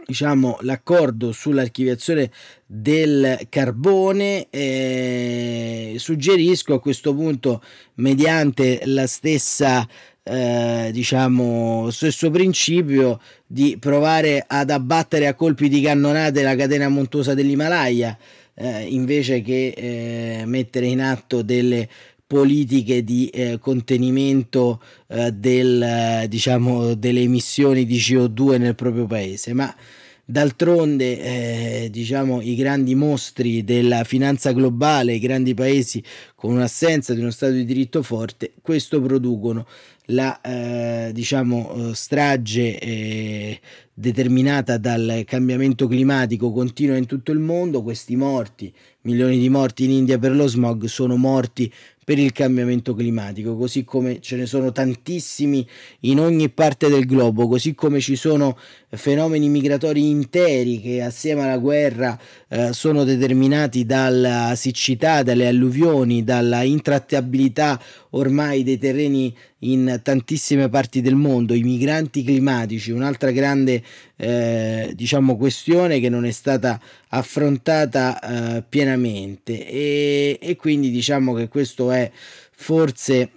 diciamo, 0.05 0.57
l'accordo 0.61 1.31
sull'archiviazione 1.31 2.31
del 2.65 3.47
carbone, 3.49 4.47
eh, 4.49 5.95
suggerisco 5.97 6.73
a 6.73 6.81
questo 6.81 7.13
punto, 7.13 7.61
mediante 7.95 8.81
la 8.85 9.07
stessa 9.07 9.87
eh, 10.23 10.89
diciamo 10.93 11.89
stesso 11.89 12.29
principio 12.29 13.19
di 13.47 13.77
provare 13.79 14.43
ad 14.47 14.69
abbattere 14.69 15.25
a 15.25 15.33
colpi 15.33 15.67
di 15.67 15.81
cannonate 15.81 16.43
la 16.43 16.55
catena 16.55 16.87
montuosa 16.89 17.33
dell'Himalaya 17.33 18.15
eh, 18.53 18.85
invece 18.89 19.41
che 19.41 19.73
eh, 19.75 20.43
mettere 20.45 20.85
in 20.85 21.01
atto 21.01 21.41
delle 21.41 21.87
politiche 22.31 23.03
di 23.03 23.27
eh, 23.27 23.59
contenimento 23.59 24.81
eh, 25.07 25.33
del, 25.33 26.27
diciamo, 26.29 26.93
delle 26.93 27.19
emissioni 27.19 27.83
di 27.83 27.97
CO2 27.97 28.57
nel 28.57 28.75
proprio 28.75 29.05
paese. 29.05 29.51
Ma 29.51 29.75
D'altronde, 30.23 31.19
eh, 31.19 31.89
diciamo, 31.89 32.39
i 32.39 32.55
grandi 32.55 32.95
mostri 32.95 33.65
della 33.65 34.05
finanza 34.05 34.53
globale, 34.53 35.15
i 35.15 35.19
grandi 35.19 35.53
paesi 35.53 36.01
con 36.35 36.53
un'assenza 36.53 37.13
di 37.13 37.19
uno 37.19 37.31
Stato 37.31 37.51
di 37.51 37.65
diritto 37.65 38.01
forte, 38.01 38.53
questo 38.61 39.01
producono 39.01 39.67
la 40.05 40.39
eh, 40.41 41.11
diciamo, 41.13 41.89
eh, 41.89 41.95
strage 41.95 42.79
eh, 42.79 43.59
determinata 43.93 44.77
dal 44.77 45.23
cambiamento 45.25 45.87
climatico 45.87 46.51
continua 46.51 46.95
in 46.95 47.05
tutto 47.07 47.31
il 47.31 47.39
mondo, 47.39 47.83
questi 47.83 48.15
morti, 48.15 48.73
milioni 49.01 49.37
di 49.37 49.49
morti 49.49 49.83
in 49.83 49.91
India 49.91 50.17
per 50.17 50.33
lo 50.33 50.47
smog, 50.47 50.85
sono 50.85 51.17
morti 51.17 51.71
per 52.03 52.17
il 52.17 52.31
cambiamento 52.31 52.95
climatico, 52.95 53.55
così 53.55 53.83
come 53.83 54.21
ce 54.21 54.35
ne 54.35 54.47
sono 54.47 54.71
tantissimi 54.71 55.67
in 56.01 56.19
ogni 56.19 56.49
parte 56.49 56.89
del 56.89 57.05
globo, 57.05 57.47
così 57.47 57.75
come 57.75 57.99
ci 57.99 58.15
sono 58.15 58.57
fenomeni 58.89 59.47
migratori 59.49 60.09
interi 60.09 60.81
che 60.81 61.03
assieme 61.03 61.43
alla 61.43 61.59
guerra 61.59 62.19
eh, 62.47 62.73
sono 62.73 63.03
determinati 63.03 63.85
dalla 63.85 64.53
siccità, 64.55 65.21
dalle 65.21 65.47
alluvioni, 65.47 66.23
dalla 66.23 66.63
intrattabilità 66.63 67.79
ormai 68.11 68.63
dei 68.63 68.77
terreni 68.77 69.35
in 69.59 69.99
tantissime 70.03 70.69
parti 70.69 71.01
del 71.01 71.15
mondo, 71.15 71.53
i 71.53 71.61
migranti 71.61 72.23
climatici, 72.23 72.91
un'altra 72.91 73.31
grande 73.31 73.83
eh, 74.15 74.91
diciamo 74.95 75.37
questione 75.37 75.99
che 75.99 76.09
non 76.09 76.25
è 76.25 76.31
stata 76.31 76.79
affrontata 77.09 78.57
eh, 78.57 78.63
pienamente 78.67 79.67
e, 79.67 80.39
e, 80.41 80.55
quindi 80.55 80.89
diciamo 80.89 81.33
che 81.33 81.47
questo 81.47 81.91
è 81.91 82.11
forse 82.51 83.31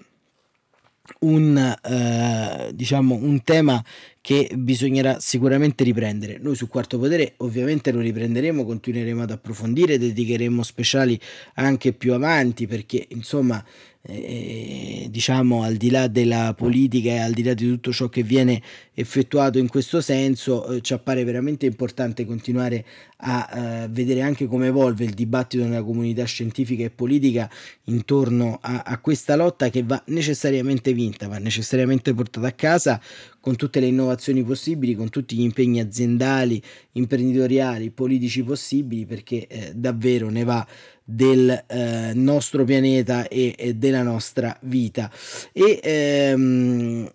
un, 1.20 1.56
eh, 1.56 2.70
diciamo, 2.74 3.14
un 3.14 3.42
tema 3.42 3.82
che 4.20 4.50
bisognerà 4.56 5.20
sicuramente 5.20 5.84
riprendere. 5.84 6.38
Noi 6.40 6.54
su 6.56 6.66
Quarto 6.66 6.98
Potere 6.98 7.34
ovviamente 7.38 7.92
lo 7.92 8.00
riprenderemo, 8.00 8.64
continueremo 8.64 9.22
ad 9.22 9.30
approfondire, 9.30 9.98
dedicheremo 9.98 10.62
speciali 10.62 11.20
anche 11.54 11.92
più 11.92 12.14
avanti 12.14 12.66
perché 12.66 13.04
insomma 13.10 13.62
eh, 14.06 15.06
diciamo 15.10 15.62
al 15.62 15.76
di 15.76 15.90
là 15.90 16.08
della 16.08 16.52
politica 16.54 17.10
e 17.10 17.18
al 17.20 17.32
di 17.32 17.42
là 17.42 17.54
di 17.54 17.66
tutto 17.66 17.90
ciò 17.90 18.08
che 18.08 18.22
viene 18.22 18.60
effettuato 18.92 19.58
in 19.58 19.68
questo 19.68 20.00
senso 20.02 20.66
eh, 20.66 20.80
ci 20.82 20.92
appare 20.92 21.24
veramente 21.24 21.64
importante 21.64 22.26
continuare 22.26 22.84
a 23.16 23.48
eh, 23.84 23.88
vedere 23.88 24.20
anche 24.20 24.46
come 24.46 24.66
evolve 24.66 25.04
il 25.04 25.14
dibattito 25.14 25.64
nella 25.64 25.82
comunità 25.82 26.24
scientifica 26.24 26.84
e 26.84 26.90
politica 26.90 27.48
intorno 27.84 28.58
a, 28.60 28.82
a 28.84 28.98
questa 28.98 29.36
lotta 29.36 29.70
che 29.70 29.82
va 29.82 30.02
necessariamente 30.08 30.92
vinta, 30.92 31.26
va 31.26 31.38
necessariamente 31.38 32.12
portata 32.12 32.46
a 32.46 32.52
casa 32.52 33.00
con 33.40 33.56
tutte 33.56 33.78
le 33.78 33.86
innovazioni 33.86 34.42
possibili, 34.42 34.94
con 34.94 35.10
tutti 35.10 35.36
gli 35.36 35.42
impegni 35.42 35.78
aziendali, 35.78 36.62
imprenditoriali, 36.92 37.90
politici 37.90 38.42
possibili, 38.42 39.04
perché 39.04 39.46
eh, 39.46 39.72
davvero 39.74 40.30
ne 40.30 40.44
va 40.44 40.66
del 41.04 41.64
eh, 41.66 42.12
nostro 42.14 42.64
pianeta 42.64 43.28
e, 43.28 43.54
e, 43.56 43.74
della 43.74 44.02
nostra 44.02 44.56
vita. 44.62 45.10
E 45.52 45.80
ehm, 45.82 47.10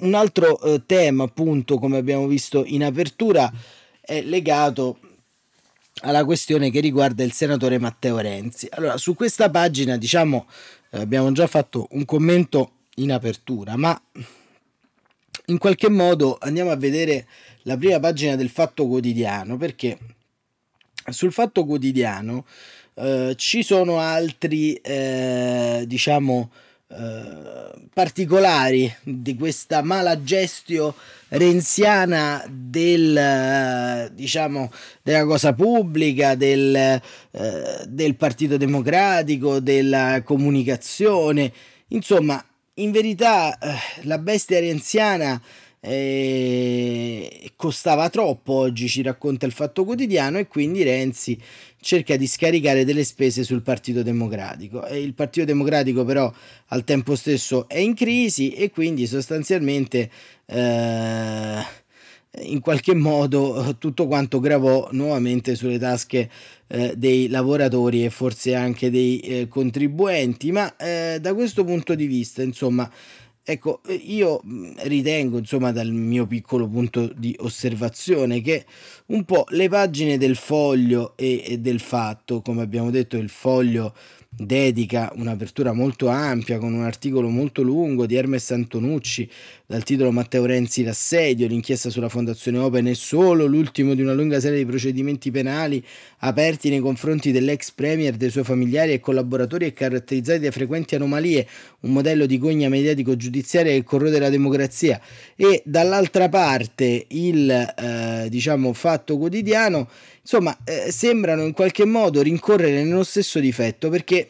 un 0.00 0.14
altro 0.14 0.60
eh, 0.60 0.82
tema, 0.84 1.24
appunto, 1.24 1.78
come 1.78 1.98
abbiamo 1.98 2.26
visto 2.26 2.64
in 2.66 2.84
apertura, 2.84 3.50
è 4.00 4.22
legato 4.22 4.98
alla 6.00 6.24
questione 6.24 6.70
che 6.70 6.80
riguarda 6.80 7.22
il 7.22 7.32
senatore 7.32 7.78
Matteo 7.78 8.18
Renzi. 8.18 8.66
Allora, 8.70 8.96
su 8.96 9.14
questa 9.14 9.50
pagina, 9.50 9.96
diciamo, 9.96 10.46
eh, 10.90 11.00
abbiamo 11.00 11.30
già 11.32 11.46
fatto 11.46 11.86
un 11.92 12.04
commento 12.04 12.72
in 12.96 13.12
apertura, 13.12 13.76
ma 13.76 14.00
in 15.46 15.58
qualche 15.58 15.88
modo 15.88 16.36
andiamo 16.40 16.70
a 16.70 16.76
vedere 16.76 17.26
la 17.62 17.76
prima 17.76 18.00
pagina 18.00 18.36
del 18.36 18.50
Fatto 18.50 18.86
Quotidiano, 18.86 19.56
perché 19.56 19.98
sul 21.10 21.32
Fatto 21.32 21.64
Quotidiano 21.64 22.44
eh, 22.98 23.34
ci 23.36 23.62
sono 23.62 24.00
altri, 24.00 24.74
eh, 24.74 25.84
diciamo, 25.86 26.50
eh, 26.88 27.70
particolari 27.92 28.92
di 29.02 29.36
questa 29.36 29.82
mala 29.82 30.22
gestio 30.22 30.94
renziana 31.28 32.44
del, 32.48 34.10
diciamo, 34.14 34.72
della 35.02 35.24
cosa 35.24 35.52
pubblica, 35.52 36.34
del, 36.34 36.74
eh, 36.74 37.84
del 37.86 38.16
Partito 38.16 38.56
Democratico, 38.56 39.60
della 39.60 40.22
comunicazione. 40.24 41.52
Insomma, 41.88 42.42
in 42.74 42.90
verità 42.90 43.56
eh, 43.58 43.74
la 44.02 44.18
bestia 44.18 44.58
renziana 44.58 45.40
eh, 45.80 47.52
costava 47.56 48.08
troppo 48.10 48.52
oggi, 48.54 48.88
ci 48.88 49.02
racconta 49.02 49.46
il 49.46 49.52
Fatto 49.52 49.84
Quotidiano, 49.84 50.38
e 50.38 50.46
quindi 50.46 50.82
Renzi 50.82 51.38
cerca 51.80 52.16
di 52.16 52.26
scaricare 52.26 52.84
delle 52.84 53.04
spese 53.04 53.44
sul 53.44 53.62
Partito 53.62 54.02
Democratico. 54.02 54.84
E 54.86 55.00
il 55.00 55.14
Partito 55.14 55.46
Democratico 55.46 56.04
però 56.04 56.32
al 56.68 56.84
tempo 56.84 57.14
stesso 57.14 57.68
è 57.68 57.78
in 57.78 57.94
crisi 57.94 58.52
e 58.52 58.70
quindi 58.70 59.06
sostanzialmente 59.06 60.10
eh, 60.46 61.62
in 62.40 62.60
qualche 62.60 62.94
modo 62.94 63.76
tutto 63.78 64.06
quanto 64.06 64.40
gravò 64.40 64.88
nuovamente 64.92 65.54
sulle 65.54 65.78
tasche 65.78 66.30
eh, 66.66 66.94
dei 66.96 67.28
lavoratori 67.28 68.04
e 68.04 68.10
forse 68.10 68.54
anche 68.54 68.90
dei 68.90 69.20
eh, 69.20 69.48
contribuenti, 69.48 70.52
ma 70.52 70.76
eh, 70.76 71.18
da 71.20 71.34
questo 71.34 71.64
punto 71.64 71.94
di 71.94 72.06
vista, 72.06 72.42
insomma, 72.42 72.90
Ecco, 73.50 73.80
io 74.02 74.42
ritengo, 74.82 75.38
insomma, 75.38 75.72
dal 75.72 75.90
mio 75.90 76.26
piccolo 76.26 76.68
punto 76.68 77.10
di 77.16 77.34
osservazione, 77.38 78.42
che 78.42 78.66
un 79.06 79.24
po' 79.24 79.46
le 79.48 79.70
pagine 79.70 80.18
del 80.18 80.36
foglio 80.36 81.16
e, 81.16 81.42
e 81.46 81.58
del 81.58 81.80
fatto, 81.80 82.42
come 82.42 82.60
abbiamo 82.60 82.90
detto, 82.90 83.16
il 83.16 83.30
foglio 83.30 83.94
dedica 84.30 85.10
un'apertura 85.16 85.72
molto 85.72 86.08
ampia 86.08 86.58
con 86.58 86.72
un 86.72 86.84
articolo 86.84 87.28
molto 87.28 87.62
lungo 87.62 88.06
di 88.06 88.14
Hermes 88.14 88.50
Antonucci 88.50 89.28
dal 89.66 89.82
titolo 89.82 90.12
Matteo 90.12 90.44
Renzi 90.44 90.82
l'assedio, 90.82 91.46
l'inchiesta 91.46 91.90
sulla 91.90 92.08
Fondazione 92.08 92.58
Open 92.58 92.86
è 92.86 92.94
solo 92.94 93.46
l'ultimo 93.46 93.94
di 93.94 94.02
una 94.02 94.12
lunga 94.12 94.38
serie 94.40 94.58
di 94.58 94.64
procedimenti 94.64 95.30
penali 95.30 95.84
aperti 96.18 96.70
nei 96.70 96.78
confronti 96.78 97.32
dell'ex 97.32 97.72
premier, 97.72 98.14
dei 98.16 98.30
suoi 98.30 98.44
familiari 98.44 98.92
e 98.92 99.00
collaboratori 99.00 99.66
e 99.66 99.72
caratterizzati 99.72 100.40
da 100.40 100.50
frequenti 100.50 100.94
anomalie, 100.94 101.46
un 101.80 101.92
modello 101.92 102.24
di 102.24 102.38
gogna 102.38 102.68
mediatico-giudiziaria 102.68 103.72
che 103.72 103.84
corrode 103.84 104.18
la 104.18 104.30
democrazia. 104.30 105.00
E 105.36 105.62
dall'altra 105.64 106.28
parte 106.28 107.06
il 107.08 107.50
eh, 107.50 108.26
diciamo 108.30 108.72
fatto 108.72 109.18
quotidiano 109.18 109.88
insomma 110.30 110.54
eh, 110.64 110.92
sembrano 110.92 111.42
in 111.42 111.54
qualche 111.54 111.86
modo 111.86 112.20
rincorrere 112.20 112.84
nello 112.84 113.02
stesso 113.02 113.40
difetto 113.40 113.88
perché 113.88 114.28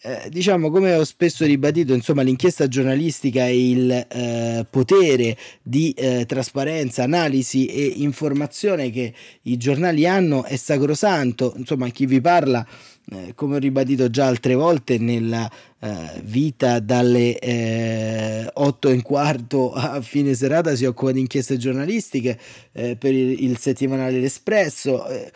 eh, 0.00 0.28
diciamo 0.30 0.70
come 0.70 0.94
ho 0.94 1.04
spesso 1.04 1.44
ribadito 1.44 1.92
insomma 1.92 2.22
l'inchiesta 2.22 2.68
giornalistica 2.68 3.46
e 3.46 3.70
il 3.70 3.90
eh, 3.90 4.66
potere 4.70 5.36
di 5.62 5.92
eh, 5.92 6.24
trasparenza 6.26 7.02
analisi 7.02 7.66
e 7.66 7.84
informazione 7.96 8.90
che 8.90 9.12
i 9.42 9.56
giornali 9.58 10.06
hanno 10.06 10.44
è 10.44 10.56
sacrosanto. 10.56 11.54
Insomma 11.56 11.88
chi 11.88 12.06
vi 12.06 12.20
parla 12.20 12.66
eh, 13.12 13.34
come 13.36 13.56
ho 13.56 13.58
ribadito 13.58 14.10
già 14.10 14.26
altre 14.26 14.54
volte 14.54 14.98
nella 14.98 15.48
eh, 15.78 16.20
vita 16.24 16.80
dalle 16.80 17.38
eh, 17.38 18.50
8 18.52 18.88
e 18.88 18.92
un 18.92 19.02
quarto 19.02 19.72
a 19.72 20.00
fine 20.00 20.34
serata 20.34 20.74
si 20.74 20.84
occupa 20.86 21.12
di 21.12 21.20
inchieste 21.20 21.56
giornalistiche 21.56 22.36
eh, 22.72 22.96
per 22.96 23.12
il, 23.12 23.44
il, 23.44 23.58
settimanale 23.58 24.18
L'Espresso 24.18 25.06
eh, 25.06 25.30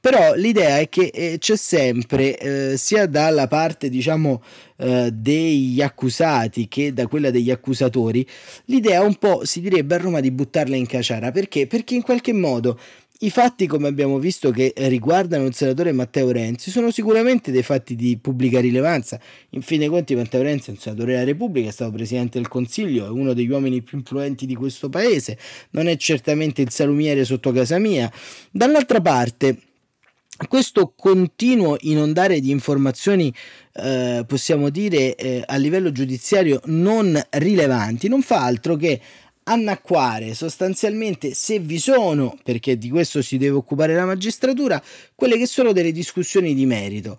però 0.00 0.34
l'idea 0.34 0.78
è 0.78 0.88
che 0.88 1.10
eh, 1.12 1.38
c'è 1.38 1.56
sempre 1.56 2.38
eh, 2.38 2.76
sia 2.76 3.06
dalla 3.06 3.48
parte 3.48 3.88
diciamo 3.88 4.42
degli 4.76 5.80
accusati 5.80 6.68
che 6.68 6.92
da 6.92 7.06
quella 7.06 7.30
degli 7.30 7.50
accusatori 7.50 8.26
l'idea 8.66 9.00
un 9.00 9.14
po' 9.14 9.42
si 9.46 9.62
direbbe 9.62 9.94
a 9.94 9.98
Roma 9.98 10.20
di 10.20 10.30
buttarla 10.30 10.76
in 10.76 10.84
caciara. 10.84 11.30
Perché? 11.30 11.66
Perché 11.66 11.94
in 11.94 12.02
qualche 12.02 12.34
modo 12.34 12.78
i 13.20 13.30
fatti, 13.30 13.66
come 13.66 13.88
abbiamo 13.88 14.18
visto, 14.18 14.50
che 14.50 14.74
riguardano 14.76 15.46
il 15.46 15.54
senatore 15.54 15.92
Matteo 15.92 16.30
Renzi 16.30 16.70
sono 16.70 16.90
sicuramente 16.90 17.50
dei 17.50 17.62
fatti 17.62 17.96
di 17.96 18.18
pubblica 18.18 18.60
rilevanza. 18.60 19.18
In 19.50 19.62
fin 19.62 19.78
dei 19.78 19.88
conti, 19.88 20.14
Matteo 20.14 20.42
Renzi 20.42 20.68
è 20.68 20.72
un 20.72 20.78
senatore 20.78 21.12
della 21.12 21.24
Repubblica, 21.24 21.68
è 21.68 21.72
stato 21.72 21.92
presidente 21.92 22.38
del 22.38 22.48
Consiglio, 22.48 23.06
è 23.06 23.08
uno 23.08 23.32
degli 23.32 23.48
uomini 23.48 23.80
più 23.82 23.98
influenti 23.98 24.44
di 24.44 24.54
questo 24.54 24.88
paese, 24.88 25.38
non 25.70 25.88
è 25.88 25.96
certamente 25.96 26.62
il 26.62 26.70
salumiere 26.70 27.24
sotto 27.24 27.52
casa 27.52 27.78
mia. 27.78 28.10
Dall'altra 28.50 29.00
parte, 29.00 29.58
questo 30.48 30.92
continuo 30.94 31.76
inondare 31.80 32.40
di 32.40 32.50
informazioni, 32.50 33.32
eh, 33.72 34.24
possiamo 34.26 34.68
dire, 34.68 35.14
eh, 35.14 35.42
a 35.46 35.56
livello 35.56 35.90
giudiziario 35.90 36.60
non 36.66 37.18
rilevanti, 37.30 38.08
non 38.08 38.20
fa 38.20 38.44
altro 38.44 38.76
che 38.76 39.00
annacquare 39.48 40.34
sostanzialmente 40.34 41.34
se 41.34 41.58
vi 41.58 41.78
sono, 41.78 42.36
perché 42.42 42.76
di 42.78 42.90
questo 42.90 43.22
si 43.22 43.36
deve 43.36 43.56
occupare 43.56 43.94
la 43.94 44.04
magistratura, 44.04 44.82
quelle 45.14 45.36
che 45.38 45.46
sono 45.46 45.72
delle 45.72 45.92
discussioni 45.92 46.54
di 46.54 46.66
merito. 46.66 47.18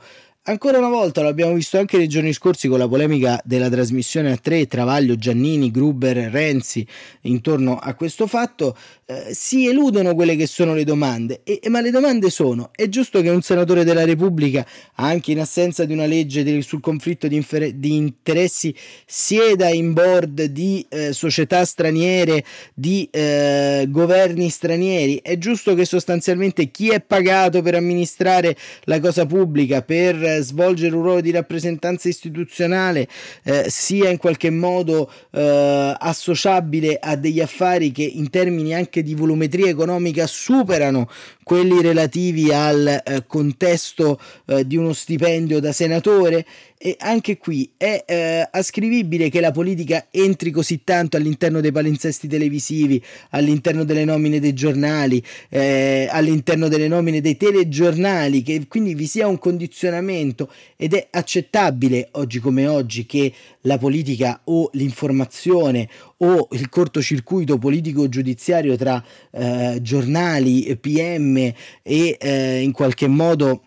Ancora 0.49 0.77
una 0.77 0.87
volta 0.87 1.21
lo 1.21 1.27
abbiamo 1.27 1.53
visto 1.53 1.77
anche 1.77 1.97
nei 1.97 2.07
giorni 2.07 2.31
scorsi 2.31 2.69
con 2.69 2.79
la 2.79 2.87
polemica 2.87 3.37
della 3.43 3.67
trasmissione 3.67 4.31
a 4.31 4.37
tre 4.37 4.65
Travaglio, 4.65 5.17
Giannini, 5.17 5.71
Gruber, 5.71 6.15
Renzi 6.31 6.87
intorno 7.23 7.77
a 7.77 7.93
questo 7.95 8.27
fatto, 8.27 8.73
eh, 9.07 9.33
si 9.33 9.67
eludono 9.67 10.15
quelle 10.15 10.37
che 10.37 10.47
sono 10.47 10.73
le 10.73 10.85
domande, 10.85 11.41
e, 11.43 11.59
ma 11.67 11.81
le 11.81 11.91
domande 11.91 12.29
sono, 12.29 12.69
è 12.73 12.87
giusto 12.87 13.21
che 13.21 13.27
un 13.27 13.41
senatore 13.41 13.83
della 13.83 14.05
Repubblica, 14.05 14.65
anche 14.95 15.31
in 15.31 15.41
assenza 15.41 15.83
di 15.83 15.91
una 15.91 16.05
legge 16.05 16.45
del, 16.45 16.63
sul 16.63 16.79
conflitto 16.79 17.27
di, 17.27 17.35
infer- 17.35 17.73
di, 17.73 17.95
interessi, 17.97 18.73
sieda 19.05 19.67
in 19.67 19.91
board 19.91 20.43
di 20.43 20.85
eh, 20.87 21.11
società 21.11 21.65
straniere, 21.65 22.45
di 22.73 23.05
eh, 23.11 23.85
governi 23.89 24.49
stranieri? 24.49 25.19
È 25.21 25.37
giusto 25.37 25.75
che 25.75 25.83
sostanzialmente 25.83 26.71
chi 26.71 26.87
è 26.87 27.01
pagato 27.01 27.61
per 27.61 27.75
amministrare 27.75 28.55
la 28.83 29.01
cosa 29.01 29.25
pubblica, 29.25 29.81
per 29.81 30.35
svolgere 30.41 30.95
un 30.95 31.01
ruolo 31.01 31.21
di 31.21 31.31
rappresentanza 31.31 32.07
istituzionale 32.07 33.07
eh, 33.43 33.65
sia 33.69 34.09
in 34.09 34.17
qualche 34.17 34.49
modo 34.49 35.11
eh, 35.31 35.95
associabile 35.97 36.97
a 36.99 37.15
degli 37.15 37.39
affari 37.39 37.91
che 37.91 38.03
in 38.03 38.29
termini 38.29 38.73
anche 38.73 39.03
di 39.03 39.13
volumetria 39.15 39.67
economica 39.67 40.27
superano 40.27 41.09
quelli 41.47 41.81
relativi 41.81 42.51
al 42.51 42.85
eh, 43.05 43.23
contesto 43.25 44.19
eh, 44.47 44.67
di 44.67 44.75
uno 44.75 44.91
stipendio 44.91 45.61
da 45.61 45.71
senatore? 45.71 46.45
E 46.79 46.95
anche 46.99 47.37
qui 47.37 47.71
è 47.75 48.03
eh, 48.05 48.47
ascrivibile 48.51 49.29
che 49.29 49.39
la 49.39 49.51
politica 49.51 50.07
entri 50.11 50.51
così 50.51 50.83
tanto 50.83 51.15
all'interno 51.17 51.61
dei 51.61 51.71
palinsesti 51.71 52.27
televisivi, 52.27 53.01
all'interno 53.31 53.83
delle 53.85 54.03
nomine 54.03 54.39
dei 54.39 54.53
giornali, 54.53 55.23
eh, 55.49 56.07
all'interno 56.11 56.67
delle 56.67 56.89
nomine 56.89 57.21
dei 57.21 57.37
telegiornali, 57.37 58.43
che 58.43 58.67
quindi 58.67 58.93
vi 58.93 59.07
sia 59.07 59.25
un 59.25 59.39
condizionamento 59.39 60.51
ed 60.75 60.93
è 60.93 61.07
accettabile 61.09 62.09
oggi 62.11 62.39
come 62.39 62.67
oggi 62.67 63.07
che 63.07 63.33
la 63.61 63.77
politica 63.77 64.41
o 64.43 64.69
l'informazione 64.73 65.89
o 66.17 66.47
il 66.51 66.69
cortocircuito 66.69 67.57
politico-giudiziario 67.57 68.75
tra 68.75 69.03
eh, 69.31 69.79
giornali, 69.81 70.77
PM 70.79 71.36
e 71.37 72.17
eh, 72.19 72.61
in 72.61 72.71
qualche 72.71 73.07
modo 73.07 73.63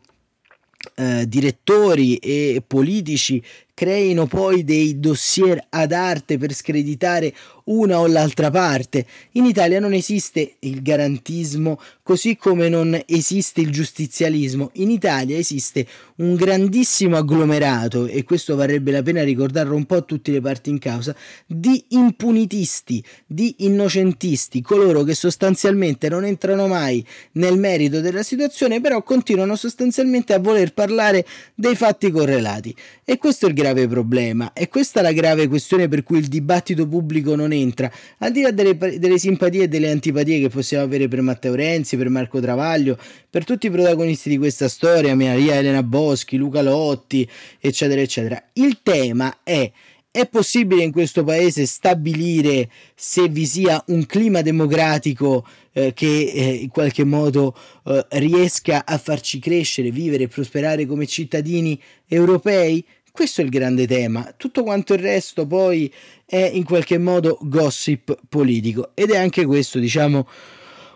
eh, 0.94 1.28
direttori 1.28 2.16
e 2.16 2.62
politici 2.66 3.42
creino 3.74 4.26
poi 4.26 4.64
dei 4.64 4.98
dossier 4.98 5.66
ad 5.70 5.92
arte 5.92 6.38
per 6.38 6.52
screditare 6.52 7.32
una 7.70 7.98
o 7.98 8.06
l'altra 8.06 8.50
parte. 8.50 9.06
In 9.32 9.44
Italia 9.44 9.80
non 9.80 9.92
esiste 9.92 10.56
il 10.60 10.82
garantismo 10.82 11.80
così 12.10 12.36
come 12.36 12.68
non 12.68 13.00
esiste 13.06 13.60
il 13.60 13.70
giustizialismo. 13.70 14.70
In 14.74 14.90
Italia 14.90 15.38
esiste 15.38 15.86
un 16.16 16.34
grandissimo 16.34 17.16
agglomerato, 17.16 18.06
e 18.06 18.24
questo 18.24 18.56
varrebbe 18.56 18.90
la 18.90 19.02
pena 19.02 19.22
ricordarlo 19.22 19.76
un 19.76 19.86
po' 19.86 19.96
a 19.96 20.00
tutte 20.00 20.32
le 20.32 20.40
parti 20.40 20.70
in 20.70 20.80
causa, 20.80 21.14
di 21.46 21.84
impunitisti, 21.90 23.02
di 23.26 23.54
innocentisti, 23.58 24.60
coloro 24.60 25.04
che 25.04 25.14
sostanzialmente 25.14 26.08
non 26.08 26.24
entrano 26.24 26.66
mai 26.66 27.04
nel 27.32 27.58
merito 27.58 28.00
della 28.00 28.24
situazione, 28.24 28.80
però 28.80 29.02
continuano 29.04 29.54
sostanzialmente 29.54 30.32
a 30.32 30.40
voler 30.40 30.74
parlare 30.74 31.24
dei 31.54 31.76
fatti 31.76 32.10
correlati. 32.10 32.74
E 33.04 33.18
questo 33.18 33.46
è 33.46 33.48
il 33.50 33.54
grave 33.54 33.86
problema, 33.86 34.52
e 34.52 34.68
questa 34.68 34.98
è 34.98 35.02
la 35.04 35.12
grave 35.12 35.46
questione 35.46 35.86
per 35.86 36.02
cui 36.02 36.18
il 36.18 36.26
dibattito 36.26 36.88
pubblico 36.88 37.36
non 37.36 37.52
entra, 37.60 37.90
al 38.18 38.32
di 38.32 38.42
là 38.42 38.50
delle, 38.50 38.76
delle 38.76 39.18
simpatie 39.18 39.64
e 39.64 39.68
delle 39.68 39.90
antipatie 39.90 40.40
che 40.40 40.48
possiamo 40.48 40.84
avere 40.84 41.08
per 41.08 41.20
Matteo 41.20 41.54
Renzi, 41.54 41.96
per 41.96 42.08
Marco 42.08 42.40
Travaglio, 42.40 42.98
per 43.28 43.44
tutti 43.44 43.66
i 43.66 43.70
protagonisti 43.70 44.28
di 44.28 44.38
questa 44.38 44.68
storia, 44.68 45.14
Maria 45.14 45.56
Elena 45.56 45.82
Boschi, 45.82 46.36
Luca 46.36 46.62
Lotti, 46.62 47.28
eccetera, 47.58 48.00
eccetera. 48.00 48.42
Il 48.54 48.80
tema 48.82 49.38
è 49.42 49.70
è 50.12 50.26
possibile 50.26 50.82
in 50.82 50.90
questo 50.90 51.22
paese 51.22 51.66
stabilire 51.66 52.68
se 52.96 53.28
vi 53.28 53.46
sia 53.46 53.80
un 53.88 54.06
clima 54.06 54.42
democratico 54.42 55.46
eh, 55.72 55.92
che 55.92 56.32
eh, 56.34 56.54
in 56.54 56.68
qualche 56.68 57.04
modo 57.04 57.56
eh, 57.84 58.04
riesca 58.10 58.84
a 58.84 58.98
farci 58.98 59.38
crescere, 59.38 59.92
vivere 59.92 60.24
e 60.24 60.28
prosperare 60.28 60.84
come 60.84 61.06
cittadini 61.06 61.80
europei? 62.08 62.84
Questo 63.12 63.40
è 63.40 63.44
il 63.44 63.50
grande 63.50 63.86
tema. 63.86 64.34
Tutto 64.36 64.64
quanto 64.64 64.94
il 64.94 65.00
resto 65.00 65.46
poi 65.46 65.92
è 66.30 66.48
in 66.52 66.62
qualche 66.62 66.96
modo 66.96 67.38
gossip 67.42 68.16
politico 68.28 68.92
ed 68.94 69.10
è 69.10 69.16
anche 69.16 69.44
questo, 69.44 69.80
diciamo, 69.80 70.28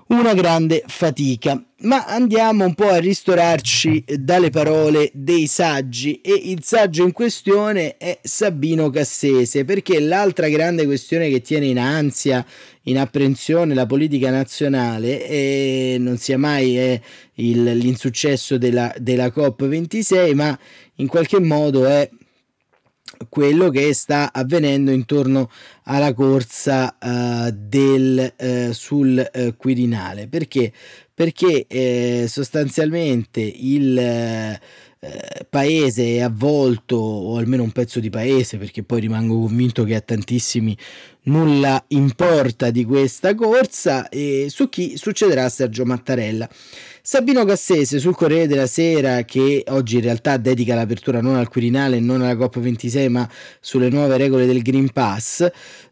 una 0.09 0.33
grande 0.33 0.85
fatica. 0.87 1.61
Ma 1.79 2.05
andiamo 2.05 2.65
un 2.65 2.75
po' 2.75 2.89
a 2.89 2.99
ristorarci 2.99 4.05
dalle 4.21 4.51
parole 4.51 5.11
dei 5.13 5.49
saggi 5.49 6.21
e 6.21 6.33
il 6.45 6.63
saggio 6.63 7.03
in 7.03 7.11
questione 7.11 7.97
è 7.97 8.21
Sabino 8.23 8.91
Cassese 8.91 9.65
perché 9.65 9.99
l'altra 9.99 10.49
grande 10.49 10.85
questione 10.85 11.29
che 11.29 11.41
tiene 11.41 11.67
in 11.67 11.81
ansia, 11.81 12.47
in 12.83 12.97
apprensione 12.97 13.75
la 13.75 13.87
politica 13.87 14.31
nazionale 14.31 15.27
e 15.27 15.97
non 15.99 16.17
sia 16.17 16.39
mai 16.39 16.77
è 16.77 17.01
il, 17.35 17.77
l'insuccesso 17.77 18.57
della, 18.57 18.95
della 18.99 19.27
COP26 19.27 20.35
ma 20.35 20.57
in 20.97 21.09
qualche 21.09 21.41
modo 21.41 21.87
è 21.87 22.09
quello 23.29 23.71
che 23.71 23.93
sta 23.95 24.31
avvenendo 24.33 24.91
intorno 24.91 25.51
alla 25.85 26.13
corsa 26.13 26.97
uh, 27.01 27.51
del, 27.51 28.33
uh, 28.39 28.73
sul 28.73 29.31
uh, 29.33 29.57
Quirinale. 29.57 30.29
Perché? 30.29 30.73
Perché 31.15 32.27
sostanzialmente 32.27 33.41
il 33.41 34.59
paese 35.49 36.17
è 36.17 36.21
avvolto, 36.21 36.97
o 36.97 37.37
almeno 37.37 37.63
un 37.63 37.73
pezzo 37.73 38.01
di 38.01 38.11
paese, 38.11 38.59
perché 38.59 38.83
poi 38.83 39.01
rimango 39.01 39.41
convinto 39.41 39.85
che 39.85 39.95
a 39.95 40.01
tantissimi 40.01 40.77
nulla 41.27 41.83
importa 41.89 42.71
di 42.71 42.85
questa 42.85 43.35
corsa, 43.35 44.09
e 44.09 44.47
su 44.49 44.69
chi 44.69 44.97
succederà 44.97 45.49
Sergio 45.49 45.85
Mattarella. 45.85 46.49
Sabino 47.07 47.45
Cassese 47.45 47.99
sul 47.99 48.17
Corriere 48.17 48.47
della 48.47 48.67
Sera, 48.67 49.25
che 49.25 49.63
oggi 49.69 49.97
in 49.97 50.03
realtà 50.03 50.39
dedica 50.39 50.75
l'apertura 50.75 51.21
non 51.21 51.37
al 51.37 51.49
Quirinale, 51.49 52.01
non 52.01 52.23
alla 52.23 52.35
COP26, 52.35 53.11
ma 53.11 53.29
sulle 53.61 53.91
nuove 53.91 54.17
regole 54.17 54.47
del 54.47 54.63
Green 54.63 54.91
Pass, 54.91 55.43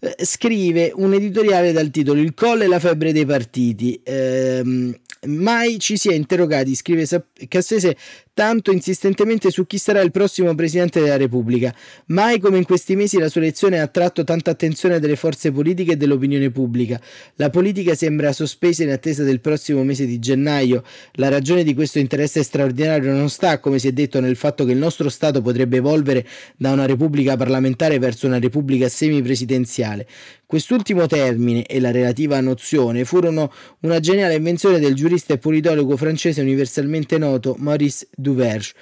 eh, 0.01 0.17
scrive 0.25 0.91
un 0.95 1.13
editoriale 1.13 1.73
dal 1.73 1.91
titolo 1.91 2.21
Il 2.21 2.33
colle 2.35 2.65
e 2.65 2.69
la 2.69 2.79
febbre 2.79 3.13
dei 3.13 3.27
partiti. 3.27 4.01
Eh, 4.03 5.01
mai 5.27 5.79
ci 5.79 5.97
si 5.97 6.09
è 6.09 6.15
interrogati, 6.15 6.75
scrive 6.75 7.07
Cassese, 7.49 7.97
tanto 8.35 8.73
insistentemente 8.73 9.51
su 9.51 9.67
chi 9.67 9.79
sarà 9.79 10.01
il 10.01 10.11
prossimo 10.11 10.55
Presidente 10.55 11.01
della 11.01 11.17
Repubblica. 11.17 11.75
Mai 12.07 12.39
come 12.41 12.59
in 12.59 12.65
questi 12.65 12.97
mesi 12.97 13.19
la 13.19 13.29
sua 13.29 13.41
elezione 13.43 13.79
ha 13.79 13.85
attratto 13.85 14.25
tanta 14.25 14.51
attenzione 14.51 14.99
delle 14.99 15.17
forze 15.17 15.53
politiche 15.53 15.93
e 15.93 15.97
dell'opinione 15.97 16.51
pubblica. 16.51 17.01
La 17.37 17.51
politica 17.51 17.95
sembra 17.95 18.33
sospesa 18.33 18.83
in 18.83 18.91
attesa 18.91 19.23
del 19.23 19.41
prossimo 19.41 19.85
mese 19.85 20.07
di 20.07 20.19
gennaio. 20.19 20.83
La 21.15 21.29
ragione 21.29 21.63
di 21.63 21.75
questo 21.75 21.99
interesse 21.99 22.43
straordinario 22.43 23.13
non 23.13 23.29
sta, 23.29 23.59
come 23.59 23.79
si 23.79 23.89
è 23.89 23.93
detto, 23.93 24.21
nel 24.21 24.37
fatto 24.37 24.65
che 24.65 24.73
il 24.73 24.79
nostro 24.79 25.09
Stato 25.09 25.43
potrebbe 25.43 25.77
evolvere 25.77 26.27
da 26.57 26.73
una 26.73 26.87
Repubblica 26.87 27.37
parlamentare 27.37 27.99
verso 27.99 28.27
una 28.27 28.39
Repubblica 28.39 28.89
semipresidenziale. 28.89 30.07
Quest'ultimo 30.53 31.07
termine 31.07 31.65
e 31.65 31.81
la 31.81 31.91
relativa 31.91 32.39
nozione 32.43 33.07
furono 33.07 33.51
una 33.81 34.01
geniale 34.01 34.35
invenzione 34.35 34.79
del 34.79 34.95
giurista 34.95 35.33
e 35.33 35.39
politologo 35.39 35.97
francese 35.97 36.43
universalmente 36.43 37.17
noto 37.17 37.55
Maurice 37.59 38.09
Duverge. 38.15 38.75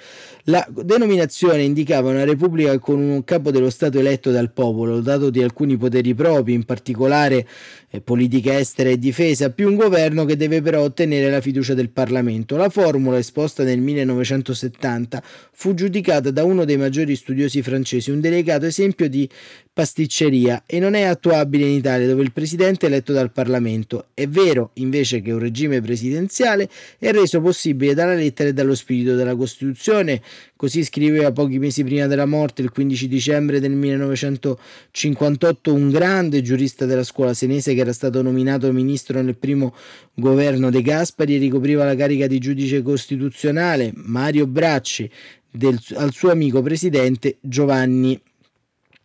La 0.45 0.67
denominazione 0.71 1.61
indicava 1.61 2.09
una 2.09 2.23
repubblica 2.23 2.79
con 2.79 2.99
un 2.99 3.23
capo 3.23 3.51
dello 3.51 3.69
Stato 3.69 3.99
eletto 3.99 4.31
dal 4.31 4.51
popolo, 4.51 4.95
dotato 4.95 5.29
di 5.29 5.43
alcuni 5.43 5.77
poteri 5.77 6.15
propri, 6.15 6.53
in 6.53 6.63
particolare 6.63 7.47
eh, 7.91 8.01
politica 8.01 8.57
estera 8.57 8.89
e 8.89 8.97
difesa, 8.97 9.51
più 9.51 9.67
un 9.67 9.75
governo 9.75 10.25
che 10.25 10.35
deve 10.35 10.61
però 10.61 10.81
ottenere 10.81 11.29
la 11.29 11.41
fiducia 11.41 11.75
del 11.75 11.89
Parlamento. 11.89 12.55
La 12.55 12.69
formula, 12.69 13.19
esposta 13.19 13.63
nel 13.63 13.79
1970, 13.81 15.21
fu 15.51 15.75
giudicata 15.75 16.31
da 16.31 16.43
uno 16.43 16.65
dei 16.65 16.77
maggiori 16.77 17.15
studiosi 17.15 17.61
francesi 17.61 18.09
un 18.09 18.19
delicato 18.19 18.65
esempio 18.65 19.07
di 19.07 19.29
pasticceria 19.73 20.63
e 20.65 20.79
non 20.79 20.95
è 20.95 21.03
attuabile 21.03 21.65
in 21.65 21.75
Italia 21.75 22.05
dove 22.07 22.23
il 22.23 22.33
presidente 22.33 22.85
è 22.85 22.89
eletto 22.89 23.13
dal 23.13 23.31
Parlamento. 23.31 24.07
È 24.13 24.27
vero 24.27 24.71
invece 24.75 25.21
che 25.21 25.31
un 25.31 25.39
regime 25.39 25.81
presidenziale 25.81 26.69
è 26.97 27.11
reso 27.11 27.39
possibile 27.41 27.93
dalla 27.93 28.13
lettera 28.13 28.49
e 28.49 28.53
dallo 28.53 28.75
spirito 28.75 29.15
della 29.15 29.35
Costituzione, 29.35 30.21
così 30.55 30.83
scriveva 30.83 31.31
pochi 31.31 31.59
mesi 31.59 31.83
prima 31.83 32.07
della 32.07 32.25
morte, 32.25 32.61
il 32.61 32.69
15 32.69 33.07
dicembre 33.07 33.59
del 33.59 33.71
1958, 33.71 35.73
un 35.73 35.89
grande 35.89 36.41
giurista 36.41 36.85
della 36.85 37.03
scuola 37.03 37.33
senese 37.33 37.73
che 37.73 37.81
era 37.81 37.93
stato 37.93 38.21
nominato 38.21 38.71
ministro 38.71 39.21
nel 39.21 39.35
primo 39.35 39.75
governo 40.13 40.69
De 40.69 40.81
Gaspari 40.81 41.35
e 41.35 41.39
ricopriva 41.39 41.83
la 41.83 41.95
carica 41.95 42.27
di 42.27 42.39
giudice 42.39 42.81
costituzionale, 42.81 43.91
Mario 43.95 44.47
Bracci, 44.47 45.09
del, 45.51 45.77
al 45.95 46.13
suo 46.13 46.31
amico 46.31 46.61
presidente 46.61 47.37
Giovanni 47.41 48.19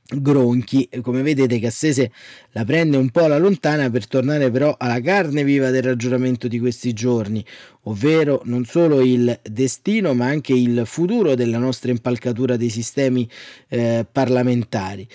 Gronchi. 0.09 0.88
Come 1.03 1.23
vedete 1.23 1.59
Cassese 1.59 2.12
la 2.53 2.64
prende 2.64 2.97
un 2.97 3.11
po' 3.11 3.25
alla 3.25 3.38
lontana 3.38 3.90
per 3.90 4.07
tornare 4.07 4.51
però 4.51 4.75
alla 4.79 5.01
carne 5.01 5.45
viva 5.45 5.71
del 5.71 5.83
ragionamento 5.83 6.49
di 6.49 6.59
questi 6.59 6.92
giorni, 6.92 7.45
ovvero 7.83 8.42
non 8.45 8.64
solo 8.64 9.01
il 9.01 9.38
destino 9.42 10.14
ma 10.14 10.27
anche 10.27 10.53
il 10.53 10.83
futuro 10.85 11.35
della 11.35 11.59
nostra 11.59 11.90
impalcatura 11.90 12.57
dei 12.57 12.71
sistemi 12.71 13.29
eh, 13.69 14.07
parlamentari. 14.11 15.07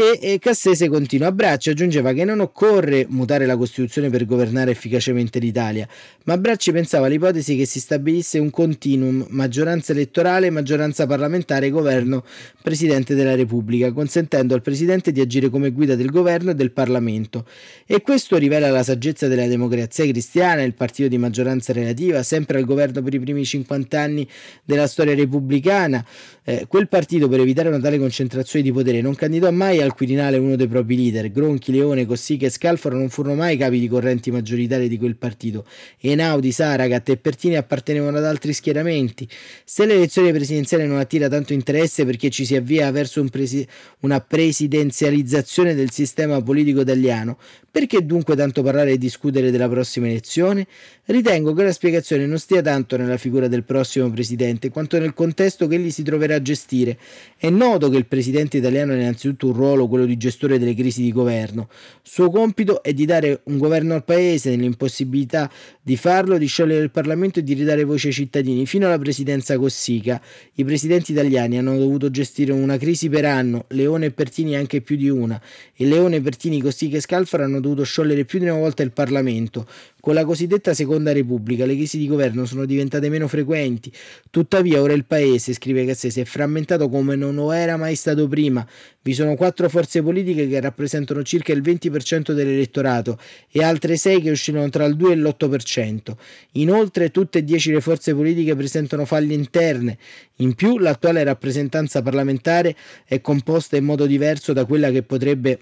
E, 0.00 0.18
e 0.18 0.38
Cassese 0.38 0.88
continua 0.88 1.28
a 1.28 1.32
Bracci 1.32 1.68
aggiungeva 1.68 2.14
che 2.14 2.24
non 2.24 2.40
occorre 2.40 3.04
mutare 3.10 3.44
la 3.44 3.58
Costituzione 3.58 4.08
per 4.08 4.24
governare 4.24 4.70
efficacemente 4.70 5.38
l'Italia, 5.38 5.86
ma 6.24 6.38
Bracci 6.38 6.72
pensava 6.72 7.04
all'ipotesi 7.04 7.54
che 7.54 7.66
si 7.66 7.80
stabilisse 7.80 8.38
un 8.38 8.48
continuum 8.48 9.26
maggioranza 9.28 9.92
elettorale, 9.92 10.48
maggioranza 10.48 11.06
parlamentare, 11.06 11.68
governo, 11.68 12.24
Presidente 12.62 13.14
della 13.14 13.34
Repubblica, 13.34 13.92
consentendo 13.92 14.54
al 14.54 14.62
Presidente 14.62 15.12
di 15.12 15.20
agire 15.20 15.50
come 15.50 15.68
guida 15.70 15.94
del 15.96 16.08
governo 16.08 16.52
e 16.52 16.54
del 16.54 16.70
Parlamento. 16.70 17.44
E 17.84 18.00
questo 18.00 18.38
rivela 18.38 18.70
la 18.70 18.82
saggezza 18.82 19.28
della 19.28 19.46
democrazia 19.48 20.06
cristiana, 20.06 20.62
il 20.62 20.72
partito 20.72 21.08
di 21.08 21.18
maggioranza 21.18 21.74
relativa, 21.74 22.22
sempre 22.22 22.56
al 22.56 22.64
governo 22.64 23.02
per 23.02 23.12
i 23.12 23.20
primi 23.20 23.44
50 23.44 24.00
anni 24.00 24.26
della 24.64 24.86
storia 24.86 25.14
repubblicana. 25.14 26.02
Eh, 26.42 26.64
quel 26.68 26.88
partito, 26.88 27.28
per 27.28 27.40
evitare 27.40 27.68
una 27.68 27.80
tale 27.80 27.98
concentrazione 27.98 28.64
di 28.64 28.72
potere, 28.72 29.02
non 29.02 29.14
candidò 29.14 29.50
mai 29.50 29.80
al 29.80 29.89
Quirinale 29.92 30.38
uno 30.38 30.56
dei 30.56 30.66
propri 30.68 30.96
leader. 30.96 31.30
Gronchi, 31.30 31.72
Leone, 31.72 32.06
Cossiga 32.06 32.46
e 32.46 32.50
Scalfaro 32.50 32.96
non 32.96 33.08
furono 33.08 33.34
mai 33.34 33.56
capi 33.56 33.78
di 33.78 33.88
correnti 33.88 34.30
maggioritarie 34.30 34.88
di 34.88 34.98
quel 34.98 35.16
partito. 35.16 35.64
Einaudi, 36.00 36.52
Saragat 36.52 37.08
e 37.08 37.16
Pertini 37.16 37.56
appartenevano 37.56 38.18
ad 38.18 38.24
altri 38.24 38.52
schieramenti. 38.52 39.28
Se 39.64 39.86
l'elezione 39.86 40.32
presidenziale 40.32 40.86
non 40.86 40.98
attira 40.98 41.28
tanto 41.28 41.52
interesse 41.52 42.04
perché 42.04 42.30
ci 42.30 42.44
si 42.44 42.56
avvia 42.56 42.90
verso 42.90 43.20
un 43.20 43.28
presi- 43.28 43.66
una 44.00 44.20
presidenzializzazione 44.20 45.74
del 45.74 45.90
sistema 45.90 46.40
politico 46.42 46.80
italiano, 46.80 47.38
perché 47.70 48.04
dunque 48.04 48.34
tanto 48.34 48.62
parlare 48.62 48.92
e 48.92 48.98
discutere 48.98 49.50
della 49.52 49.68
prossima 49.68 50.08
elezione? 50.08 50.66
Ritengo 51.04 51.54
che 51.54 51.62
la 51.62 51.72
spiegazione 51.72 52.26
non 52.26 52.38
stia 52.38 52.62
tanto 52.62 52.96
nella 52.96 53.16
figura 53.16 53.48
del 53.48 53.64
prossimo 53.64 54.10
presidente, 54.10 54.70
quanto 54.70 54.98
nel 54.98 55.14
contesto 55.14 55.66
che 55.66 55.76
egli 55.76 55.90
si 55.90 56.02
troverà 56.02 56.36
a 56.36 56.42
gestire. 56.42 56.98
È 57.36 57.48
noto 57.48 57.88
che 57.88 57.96
il 57.96 58.06
presidente 58.06 58.58
italiano 58.58 58.92
ha 58.92 58.96
innanzitutto 58.96 59.46
un 59.48 59.52
ruolo, 59.52 59.88
quello 59.88 60.04
di 60.04 60.16
gestore 60.16 60.58
delle 60.58 60.74
crisi 60.74 61.02
di 61.02 61.12
governo. 61.12 61.68
Suo 62.02 62.30
compito 62.30 62.82
è 62.82 62.92
di 62.92 63.04
dare 63.04 63.40
un 63.44 63.58
governo 63.58 63.94
al 63.94 64.04
paese, 64.04 64.50
nell'impossibilità 64.50 65.50
di 65.80 65.96
farlo, 65.96 66.38
di 66.38 66.46
sciogliere 66.46 66.82
il 66.82 66.90
Parlamento 66.90 67.38
e 67.38 67.44
di 67.44 67.54
ridare 67.54 67.84
voce 67.84 68.08
ai 68.08 68.14
cittadini. 68.14 68.66
Fino 68.66 68.86
alla 68.86 68.98
presidenza 68.98 69.56
Cossica, 69.58 70.20
i 70.54 70.64
presidenti 70.64 71.12
italiani 71.12 71.58
hanno 71.58 71.76
dovuto 71.76 72.10
gestire 72.10 72.52
una 72.52 72.76
crisi 72.78 73.08
per 73.08 73.24
anno, 73.24 73.66
Leone 73.68 74.06
e 74.06 74.10
Pertini 74.10 74.56
anche 74.56 74.80
più 74.80 74.96
di 74.96 75.08
una, 75.08 75.40
e 75.74 75.86
Leone, 75.86 76.20
Pertini, 76.20 76.60
Cossica 76.60 76.96
e 76.96 77.00
Scalfaro 77.00 77.44
hanno 77.44 77.59
dovuto 77.60 77.84
sciogliere 77.84 78.24
più 78.24 78.38
di 78.38 78.46
una 78.46 78.58
volta 78.58 78.82
il 78.82 78.92
Parlamento. 78.92 79.66
Con 80.00 80.14
la 80.14 80.24
cosiddetta 80.24 80.72
Seconda 80.72 81.12
Repubblica 81.12 81.66
le 81.66 81.74
crisi 81.74 81.98
di 81.98 82.06
governo 82.06 82.46
sono 82.46 82.64
diventate 82.64 83.10
meno 83.10 83.28
frequenti, 83.28 83.92
tuttavia 84.30 84.80
ora 84.80 84.94
il 84.94 85.04
paese, 85.04 85.52
scrive 85.52 85.84
Cassese, 85.84 86.22
è 86.22 86.24
frammentato 86.24 86.88
come 86.88 87.16
non 87.16 87.34
lo 87.34 87.52
era 87.52 87.76
mai 87.76 87.94
stato 87.94 88.26
prima. 88.26 88.66
Vi 89.02 89.12
sono 89.12 89.34
quattro 89.34 89.68
forze 89.68 90.02
politiche 90.02 90.48
che 90.48 90.58
rappresentano 90.58 91.22
circa 91.22 91.52
il 91.52 91.60
20% 91.60 92.32
dell'elettorato 92.32 93.18
e 93.50 93.62
altre 93.62 93.96
sei 93.96 94.22
che 94.22 94.30
oscillano 94.30 94.70
tra 94.70 94.86
il 94.86 94.96
2 94.96 95.12
e 95.12 95.16
l'8%. 95.16 96.16
Inoltre 96.52 97.10
tutte 97.10 97.38
e 97.38 97.44
dieci 97.44 97.70
le 97.70 97.82
forze 97.82 98.14
politiche 98.14 98.56
presentano 98.56 99.04
faglie 99.04 99.34
interne. 99.34 99.98
In 100.36 100.54
più 100.54 100.78
l'attuale 100.78 101.24
rappresentanza 101.24 102.00
parlamentare 102.00 102.74
è 103.04 103.20
composta 103.20 103.76
in 103.76 103.84
modo 103.84 104.06
diverso 104.06 104.54
da 104.54 104.64
quella 104.64 104.90
che 104.90 105.02
potrebbe 105.02 105.58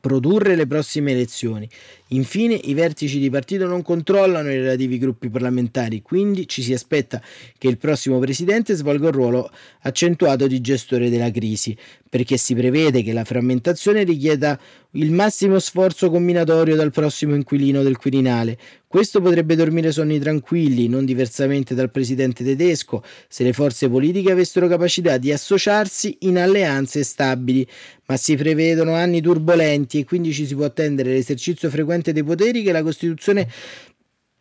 produrre 0.00 0.54
le 0.54 0.66
prossime 0.66 1.12
elezioni. 1.12 1.68
Infine, 2.08 2.54
i 2.54 2.74
vertici 2.74 3.18
di 3.18 3.30
partito 3.30 3.66
non 3.66 3.82
controllano 3.82 4.50
i 4.50 4.56
relativi 4.56 4.98
gruppi 4.98 5.28
parlamentari, 5.28 6.02
quindi 6.02 6.46
ci 6.48 6.62
si 6.62 6.72
aspetta 6.72 7.22
che 7.56 7.68
il 7.68 7.78
prossimo 7.78 8.18
presidente 8.18 8.74
svolga 8.74 9.06
un 9.06 9.12
ruolo 9.12 9.50
accentuato 9.82 10.46
di 10.46 10.60
gestore 10.60 11.08
della 11.08 11.30
crisi, 11.30 11.76
perché 12.08 12.36
si 12.36 12.54
prevede 12.54 13.02
che 13.02 13.12
la 13.12 13.24
frammentazione 13.24 14.02
richieda 14.02 14.58
il 14.92 15.12
massimo 15.12 15.58
sforzo 15.60 16.10
combinatorio 16.10 16.74
dal 16.74 16.90
prossimo 16.90 17.34
inquilino 17.34 17.82
del 17.82 17.96
Quirinale. 17.96 18.58
Questo 18.90 19.20
potrebbe 19.20 19.54
dormire 19.54 19.92
sonni 19.92 20.18
tranquilli, 20.18 20.88
non 20.88 21.04
diversamente 21.04 21.76
dal 21.76 21.92
presidente 21.92 22.42
tedesco, 22.42 23.04
se 23.28 23.44
le 23.44 23.52
forze 23.52 23.88
politiche 23.88 24.32
avessero 24.32 24.66
capacità 24.66 25.16
di 25.16 25.30
associarsi 25.30 26.16
in 26.22 26.36
alleanze 26.36 27.04
stabili, 27.04 27.64
ma 28.06 28.16
si 28.16 28.34
prevedono 28.34 28.94
anni 28.94 29.20
turbolenti 29.20 30.00
e 30.00 30.04
quindi 30.04 30.32
ci 30.32 30.44
si 30.44 30.56
può 30.56 30.64
attendere 30.64 31.12
l'esercizio 31.12 31.70
frequente 31.70 32.12
dei 32.12 32.24
poteri 32.24 32.64
che 32.64 32.72
la 32.72 32.82
Costituzione 32.82 33.46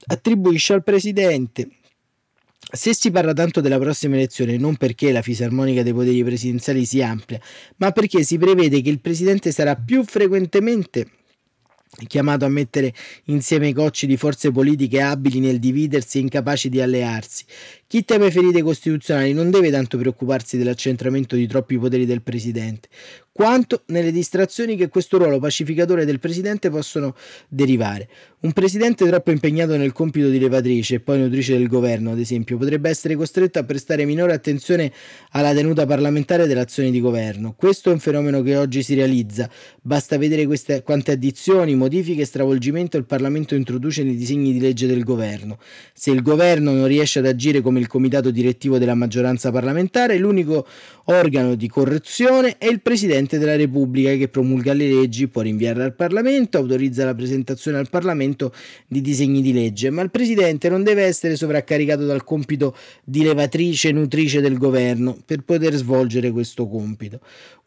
attribuisce 0.08 0.74
al 0.74 0.84
Presidente. 0.84 1.70
Se 2.72 2.96
si 2.96 3.12
parla 3.12 3.34
tanto 3.34 3.62
della 3.62 3.78
prossima 3.78 4.16
elezione 4.16 4.58
non 4.58 4.78
perché 4.78 5.12
la 5.12 5.22
fisarmonica 5.22 5.84
dei 5.84 5.94
poteri 5.94 6.24
presidenziali 6.24 6.86
si 6.86 7.04
amplia, 7.04 7.40
ma 7.76 7.92
perché 7.92 8.24
si 8.24 8.40
prevede 8.40 8.82
che 8.82 8.90
il 8.90 9.00
Presidente 9.00 9.52
sarà 9.52 9.76
più 9.76 10.04
frequentemente 10.04 11.19
chiamato 12.08 12.46
a 12.46 12.50
mettere 12.50 12.94
insieme 13.26 13.70
i 13.70 13.74
cocci 13.74 14.06
di 14.06 14.18
forze 14.18 14.52
politiche 14.52 15.02
abili 15.02 15.40
nel 15.40 15.60
dividersi 15.60 16.18
e 16.18 16.22
incapaci 16.22 16.70
di 16.70 16.82
allearsi. 16.82 17.46
Chi 17.92 18.06
teme 18.06 18.30
ferite 18.30 18.62
costituzionali 18.62 19.34
non 19.34 19.50
deve 19.50 19.72
tanto 19.72 19.98
preoccuparsi 19.98 20.60
dell'accentramento 20.60 21.36
di 21.36 21.48
troppi 21.48 21.76
poteri 21.80 22.06
del 22.06 22.22
Presidente, 22.22 22.88
quanto 23.32 23.82
nelle 23.88 24.12
distrazioni 24.12 24.76
che 24.76 24.90
questo 24.90 25.18
ruolo 25.18 25.40
pacificatore 25.40 26.06
del 26.06 26.20
Presidente 26.20 26.70
possono 26.70 27.16
derivare. 27.48 28.08
Un 28.42 28.54
Presidente 28.54 29.08
troppo 29.08 29.32
impegnato 29.32 29.76
nel 29.76 29.92
compito 29.92 30.30
di 30.30 30.38
levatrice 30.40 30.96
e 30.96 31.00
poi 31.00 31.20
nutrice 31.20 31.58
del 31.58 31.68
governo, 31.68 32.12
ad 32.12 32.20
esempio, 32.20 32.58
potrebbe 32.58 32.90
essere 32.90 33.16
costretto 33.16 33.58
a 33.58 33.64
prestare 33.64 34.06
minore 34.06 34.34
attenzione 34.34 34.94
alla 35.32 35.54
tenuta 35.54 35.86
parlamentare 35.88 36.46
dell'azione 36.46 36.92
di 36.92 37.02
governo. 37.02 37.54
Questo 37.58 37.90
è 37.90 37.94
un 37.94 38.00
fenomeno 38.00 38.44
che 38.44 38.56
oggi 38.56 38.84
si 38.84 38.94
realizza. 38.94 39.50
Basta 39.82 40.18
vedere 40.18 40.46
queste, 40.46 40.84
quante 40.84 41.12
addizioni, 41.12 41.76
modifiche 41.76 42.22
e 42.22 42.26
stravolgimento 42.26 42.98
il 42.98 43.06
Parlamento 43.06 43.56
introduce 43.56 44.04
nei 44.04 44.16
disegni 44.16 44.54
di 44.54 44.60
legge 44.60 44.86
del 44.86 45.04
governo. 45.04 45.58
Se 45.94 46.12
il 46.12 46.22
governo 46.22 46.72
non 46.72 46.88
riesce 46.88 47.20
ad 47.20 47.26
agire 47.26 47.62
come 47.62 47.79
il 47.80 47.88
comitato 47.88 48.30
direttivo 48.32 48.78
della 48.78 48.94
maggioranza 48.94 49.52
parlamentare, 49.52 50.18
l'unico 50.18 50.68
organo 51.06 51.56
di 51.56 51.68
correzione 51.68 52.58
è 52.58 52.68
il 52.68 52.82
Presidente 52.82 53.40
della 53.40 53.56
Repubblica 53.56 54.14
che 54.16 54.28
promulga 54.28 54.74
le 54.74 54.88
leggi, 54.88 55.28
può 55.28 55.42
rinviarle 55.42 55.84
al 55.84 55.96
Parlamento, 55.96 56.58
autorizza 56.58 57.06
la 57.06 57.16
presentazione 57.16 57.78
al 57.78 57.90
Parlamento 57.90 58.54
di 58.88 59.02
disegni 59.02 59.42
di 59.42 59.54
legge, 59.54 59.90
ma 59.90 60.02
il 60.02 60.12
Presidente 60.12 60.70
non 60.70 60.84
deve 60.84 61.04
essere 61.04 61.36
sovraccaricato 61.36 62.06
dal 62.06 62.24
compito 62.24 62.76
di 63.04 63.24
levatrice 63.24 63.90
e 63.90 63.92
nutrice 63.94 64.42
del 64.42 64.58
governo 64.58 65.18
per 65.26 65.42
poter 65.44 65.74
svolgere 65.74 66.32
questo 66.32 66.68
compito. 66.68 67.20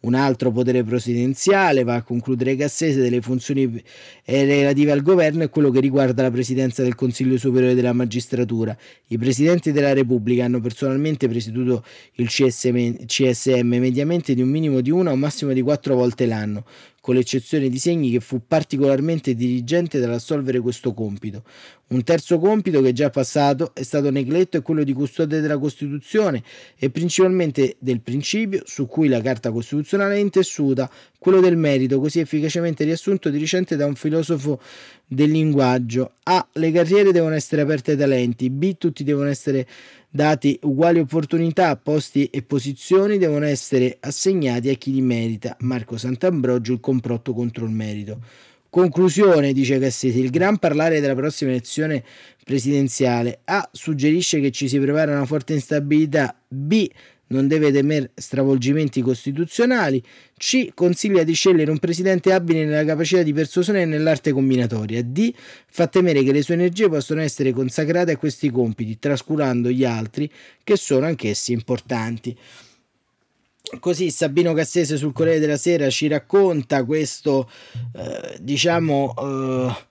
Un 0.02 0.14
altro 0.14 0.50
potere 0.50 0.82
presidenziale 0.82 1.84
va 1.84 1.94
a 1.94 2.02
concludere 2.02 2.56
Cassese 2.56 3.00
delle 3.00 3.20
funzioni 3.20 3.82
eh, 4.24 4.44
relative 4.44 4.90
al 4.90 5.00
governo 5.00 5.44
è 5.44 5.48
quello 5.48 5.70
che 5.70 5.78
riguarda 5.78 6.22
la 6.22 6.30
presidenza 6.30 6.82
del 6.82 6.96
Consiglio 6.96 7.38
Superiore 7.38 7.74
della 7.74 7.92
Magistratura. 7.92 8.76
I 9.08 9.18
presidenti 9.18 9.70
della 9.70 9.92
Repubblica 9.92 10.44
hanno 10.44 10.60
personalmente 10.60 11.28
presieduto 11.28 11.84
il 12.14 12.26
CSM, 12.26 13.04
CSM 13.06 13.76
mediamente 13.78 14.34
di 14.34 14.42
un 14.42 14.48
minimo 14.48 14.80
di 14.80 14.90
una 14.90 15.12
o 15.12 15.16
massimo 15.16 15.52
di 15.52 15.62
quattro 15.62 15.94
volte 15.94 16.26
l'anno 16.26 16.64
con 17.02 17.16
l'eccezione 17.16 17.68
di 17.68 17.80
Segni 17.80 18.12
che 18.12 18.20
fu 18.20 18.42
particolarmente 18.46 19.34
dirigente 19.34 19.98
dall'assolvere 19.98 20.60
questo 20.60 20.94
compito. 20.94 21.42
Un 21.88 22.04
terzo 22.04 22.38
compito 22.38 22.80
che 22.80 22.92
già 22.92 23.10
passato 23.10 23.72
è 23.74 23.82
stato 23.82 24.08
negletto 24.10 24.56
è 24.56 24.62
quello 24.62 24.84
di 24.84 24.92
custode 24.92 25.40
della 25.40 25.58
Costituzione 25.58 26.44
e 26.78 26.90
principalmente 26.90 27.74
del 27.80 28.00
principio 28.00 28.62
su 28.66 28.86
cui 28.86 29.08
la 29.08 29.20
Carta 29.20 29.50
Costituzionale 29.50 30.14
è 30.14 30.18
intessuta, 30.18 30.88
quello 31.18 31.40
del 31.40 31.56
merito, 31.56 31.98
così 31.98 32.20
efficacemente 32.20 32.84
riassunto 32.84 33.30
di 33.30 33.38
recente 33.38 33.74
da 33.74 33.84
un 33.84 33.96
filosofo 33.96 34.60
del 35.14 35.30
linguaggio. 35.30 36.12
A. 36.24 36.46
Le 36.52 36.72
carriere 36.72 37.12
devono 37.12 37.34
essere 37.34 37.62
aperte 37.62 37.92
ai 37.92 37.96
talenti. 37.96 38.50
B. 38.50 38.76
Tutti 38.78 39.04
devono 39.04 39.28
essere 39.28 39.66
dati 40.08 40.58
uguali 40.62 41.00
opportunità, 41.00 41.76
posti 41.76 42.26
e 42.26 42.42
posizioni 42.42 43.18
devono 43.18 43.46
essere 43.46 43.96
assegnati 44.00 44.68
a 44.68 44.74
chi 44.74 44.92
li 44.92 45.02
merita. 45.02 45.56
Marco 45.60 45.96
Sant'Ambrogio, 45.96 46.72
il 46.72 46.80
complotto 46.80 47.32
contro 47.32 47.64
il 47.64 47.72
merito. 47.72 48.20
Conclusione, 48.68 49.52
dice 49.52 49.78
Cassese, 49.78 50.18
il 50.18 50.30
gran 50.30 50.56
parlare 50.56 51.00
della 51.00 51.14
prossima 51.14 51.50
elezione 51.50 52.02
presidenziale 52.42 53.40
A 53.44 53.68
suggerisce 53.70 54.40
che 54.40 54.50
ci 54.50 54.66
si 54.66 54.78
prepara 54.78 55.12
una 55.12 55.26
forte 55.26 55.52
instabilità, 55.52 56.34
B 56.48 56.88
non 57.32 57.48
deve 57.48 57.72
temere 57.72 58.12
stravolgimenti 58.14 59.00
costituzionali. 59.00 60.02
C. 60.36 60.68
Consiglia 60.74 61.24
di 61.24 61.32
scegliere 61.32 61.70
un 61.70 61.78
presidente 61.78 62.32
abile 62.32 62.64
nella 62.64 62.84
capacità 62.84 63.22
di 63.22 63.32
persuasione 63.32 63.82
e 63.82 63.84
nell'arte 63.84 64.32
combinatoria. 64.32 65.02
D. 65.02 65.32
Fa 65.68 65.86
temere 65.86 66.22
che 66.22 66.32
le 66.32 66.42
sue 66.42 66.54
energie 66.54 66.88
possano 66.88 67.20
essere 67.20 67.52
consacrate 67.52 68.12
a 68.12 68.16
questi 68.16 68.50
compiti, 68.50 68.98
trascurando 68.98 69.70
gli 69.70 69.84
altri 69.84 70.30
che 70.62 70.76
sono 70.76 71.06
anch'essi 71.06 71.52
importanti. 71.52 72.36
Così 73.78 74.10
Sabino 74.10 74.52
Cassese 74.52 74.96
sul 74.96 75.12
Corriere 75.12 75.38
della 75.38 75.56
Sera 75.56 75.88
ci 75.88 76.06
racconta 76.06 76.84
questo, 76.84 77.48
eh, 77.96 78.36
diciamo, 78.40 79.14
eh, 79.16 79.90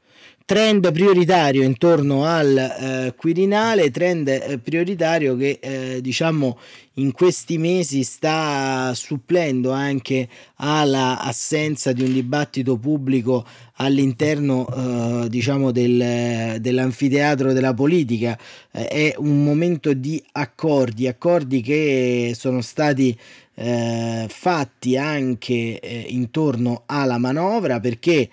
trend 0.52 0.92
prioritario 0.92 1.64
intorno 1.64 2.26
al 2.26 2.58
eh, 2.58 3.14
Quirinale, 3.16 3.90
trend 3.90 4.28
eh, 4.28 4.60
prioritario 4.62 5.38
che 5.38 5.60
eh, 5.62 6.02
diciamo 6.02 6.60
in 6.96 7.14
questi 7.14 7.58
mesi 7.58 8.04
sta 8.04 8.92
supplendo 8.94 9.72
anche 9.72 10.28
all'assenza 10.56 11.94
di 11.94 12.04
un 12.04 12.12
dibattito 12.12 12.76
pubblico 12.76 13.46
all'interno 13.76 14.68
eh, 14.68 15.30
diciamo 15.30 15.72
del, 15.72 16.58
dell'anfiteatro 16.60 17.54
della 17.54 17.74
politica. 17.74 18.38
Eh, 18.72 18.88
è 18.88 19.14
un 19.20 19.46
momento 19.46 19.94
di 19.94 20.22
accordi 20.34 21.08
accordi 21.08 21.62
che 21.62 22.34
sono 22.36 22.60
stati 22.60 23.18
eh, 23.54 24.26
fatti 24.28 24.98
anche 24.98 25.80
intorno 26.10 26.84
alla 26.88 27.18
manovra 27.18 27.80
perché 27.80 28.30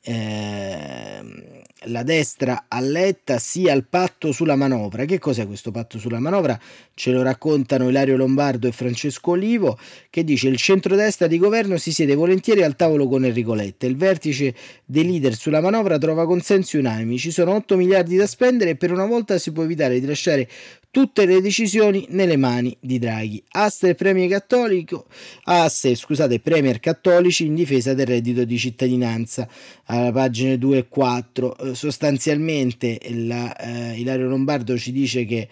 eh, 0.00 1.57
la 1.82 2.02
destra 2.02 2.64
a 2.68 2.80
Letta 2.80 3.38
sia 3.38 3.72
il 3.72 3.84
patto 3.84 4.32
sulla 4.32 4.56
manovra. 4.56 5.04
Che 5.04 5.18
cos'è 5.18 5.46
questo 5.46 5.70
patto 5.70 5.98
sulla 5.98 6.18
manovra? 6.18 6.58
Ce 6.94 7.12
lo 7.12 7.22
raccontano 7.22 7.88
Ilario 7.88 8.16
Lombardo 8.16 8.66
e 8.66 8.72
Francesco 8.72 9.32
Olivo, 9.32 9.78
che 10.10 10.24
dice 10.24 10.48
il 10.48 10.56
centrodestra 10.56 11.26
di 11.26 11.38
governo 11.38 11.76
si 11.76 11.92
siede 11.92 12.14
volentieri 12.14 12.62
al 12.62 12.76
tavolo 12.76 13.06
con 13.06 13.24
Enrico 13.24 13.54
Letta. 13.54 13.86
Il 13.86 13.96
vertice 13.96 14.54
dei 14.84 15.04
leader 15.04 15.34
sulla 15.34 15.60
manovra 15.60 15.98
trova 15.98 16.26
consensi 16.26 16.76
unanimi. 16.76 17.18
Ci 17.18 17.30
sono 17.30 17.54
8 17.54 17.76
miliardi 17.76 18.16
da 18.16 18.26
spendere 18.26 18.70
e 18.70 18.76
per 18.76 18.90
una 18.90 19.06
volta 19.06 19.38
si 19.38 19.52
può 19.52 19.62
evitare 19.62 20.00
di 20.00 20.06
lasciare 20.06 20.48
tutte 20.98 21.26
le 21.26 21.40
decisioni 21.40 22.06
nelle 22.08 22.36
mani 22.36 22.76
di 22.80 22.98
Draghi. 22.98 23.40
Aste 23.50 23.94
Premier 23.94 24.28
cattolico, 24.28 25.06
asse, 25.44 25.94
scusate, 25.94 26.40
Premier 26.40 26.80
cattolici 26.80 27.46
in 27.46 27.54
difesa 27.54 27.94
del 27.94 28.08
reddito 28.08 28.42
di 28.42 28.58
cittadinanza. 28.58 29.48
Alla 29.84 30.10
pagina 30.10 30.56
2 30.56 30.76
e 30.76 30.88
4 30.88 31.56
eh, 31.56 31.74
sostanzialmente 31.76 32.98
la, 33.10 33.56
eh, 33.56 33.96
Ilario 33.96 34.26
Lombardo 34.26 34.76
ci 34.76 34.90
dice 34.90 35.24
che 35.24 35.48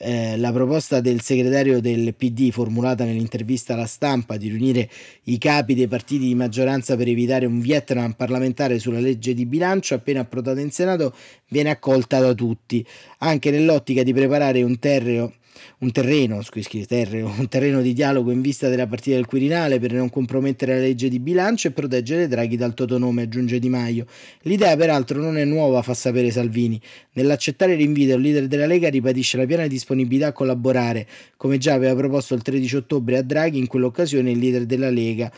eh, 0.00 0.36
la 0.36 0.52
proposta 0.52 1.00
del 1.00 1.20
segretario 1.20 1.80
del 1.80 2.14
PD 2.14 2.50
formulata 2.52 3.04
nell'intervista 3.04 3.74
alla 3.74 3.86
stampa 3.86 4.36
di 4.36 4.48
riunire 4.48 4.88
i 5.24 5.38
capi 5.38 5.74
dei 5.74 5.88
partiti 5.88 6.26
di 6.26 6.36
maggioranza 6.36 6.96
per 6.96 7.08
evitare 7.08 7.46
un 7.46 7.60
Vietnam 7.60 8.12
parlamentare 8.12 8.78
sulla 8.78 9.00
legge 9.00 9.34
di 9.34 9.44
bilancio 9.44 9.94
appena 9.94 10.20
approdata 10.20 10.60
in 10.60 10.70
Senato 10.70 11.12
viene 11.48 11.70
accolta 11.70 12.20
da 12.20 12.32
tutti, 12.32 12.86
anche 13.18 13.50
nell'ottica 13.50 14.04
di 14.04 14.12
preparare 14.12 14.62
un 14.62 14.78
terreo 14.78 15.34
un 15.78 15.92
terreno, 15.92 16.42
terreno, 16.86 17.34
un 17.38 17.48
terreno 17.48 17.80
di 17.80 17.92
dialogo 17.92 18.30
in 18.30 18.40
vista 18.40 18.68
della 18.68 18.86
partita 18.86 19.16
del 19.16 19.26
Quirinale 19.26 19.78
per 19.78 19.92
non 19.92 20.10
compromettere 20.10 20.74
la 20.74 20.80
legge 20.80 21.08
di 21.08 21.18
bilancio 21.18 21.68
e 21.68 21.70
proteggere 21.70 22.28
Draghi 22.28 22.56
dal 22.56 22.74
totonome, 22.74 23.22
aggiunge 23.22 23.58
Di 23.58 23.68
Maio. 23.68 24.06
L'idea 24.42 24.76
peraltro 24.76 25.20
non 25.20 25.36
è 25.36 25.44
nuova, 25.44 25.82
fa 25.82 25.94
sapere 25.94 26.30
Salvini. 26.30 26.80
Nell'accettare 27.12 27.74
l'invito, 27.74 28.14
il 28.14 28.20
leader 28.20 28.46
della 28.46 28.66
Lega 28.66 28.88
ribadisce 28.88 29.36
la 29.36 29.46
piena 29.46 29.66
disponibilità 29.66 30.28
a 30.28 30.32
collaborare, 30.32 31.06
come 31.36 31.58
già 31.58 31.74
aveva 31.74 31.94
proposto 31.94 32.34
il 32.34 32.42
13 32.42 32.76
ottobre 32.76 33.18
a 33.18 33.22
Draghi, 33.22 33.58
in 33.58 33.66
quell'occasione 33.66 34.30
il 34.30 34.38
leader 34.38 34.64
della 34.64 34.90
Lega 34.90 35.30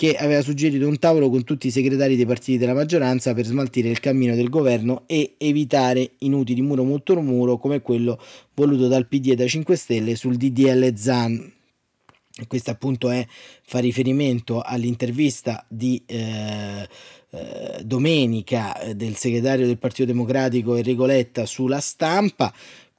che 0.00 0.16
aveva 0.16 0.40
suggerito 0.40 0.88
un 0.88 0.98
tavolo 0.98 1.28
con 1.28 1.44
tutti 1.44 1.66
i 1.66 1.70
segretari 1.70 2.16
dei 2.16 2.24
partiti 2.24 2.56
della 2.56 2.72
maggioranza 2.72 3.34
per 3.34 3.44
smaltire 3.44 3.90
il 3.90 4.00
cammino 4.00 4.34
del 4.34 4.48
governo 4.48 5.02
e 5.04 5.34
evitare 5.36 6.12
inutili 6.20 6.62
muro 6.62 6.84
molto 6.84 7.20
muro 7.20 7.58
come 7.58 7.82
quello 7.82 8.18
voluto 8.54 8.88
dal 8.88 9.06
PD 9.06 9.32
e 9.32 9.34
dai 9.34 9.50
5 9.50 9.76
Stelle 9.76 10.16
sul 10.16 10.36
DDL 10.36 10.94
ZAN. 10.94 11.52
Questo 12.46 12.70
appunto 12.70 13.10
è, 13.10 13.26
fa 13.62 13.80
riferimento 13.80 14.62
all'intervista 14.62 15.66
di 15.68 16.02
eh, 16.06 16.88
eh, 17.32 17.82
domenica 17.84 18.80
eh, 18.80 18.94
del 18.94 19.16
segretario 19.16 19.66
del 19.66 19.76
Partito 19.76 20.06
Democratico 20.06 20.76
Enrico 20.76 21.04
Letta 21.04 21.44
sulla 21.44 21.80
stampa 21.80 22.50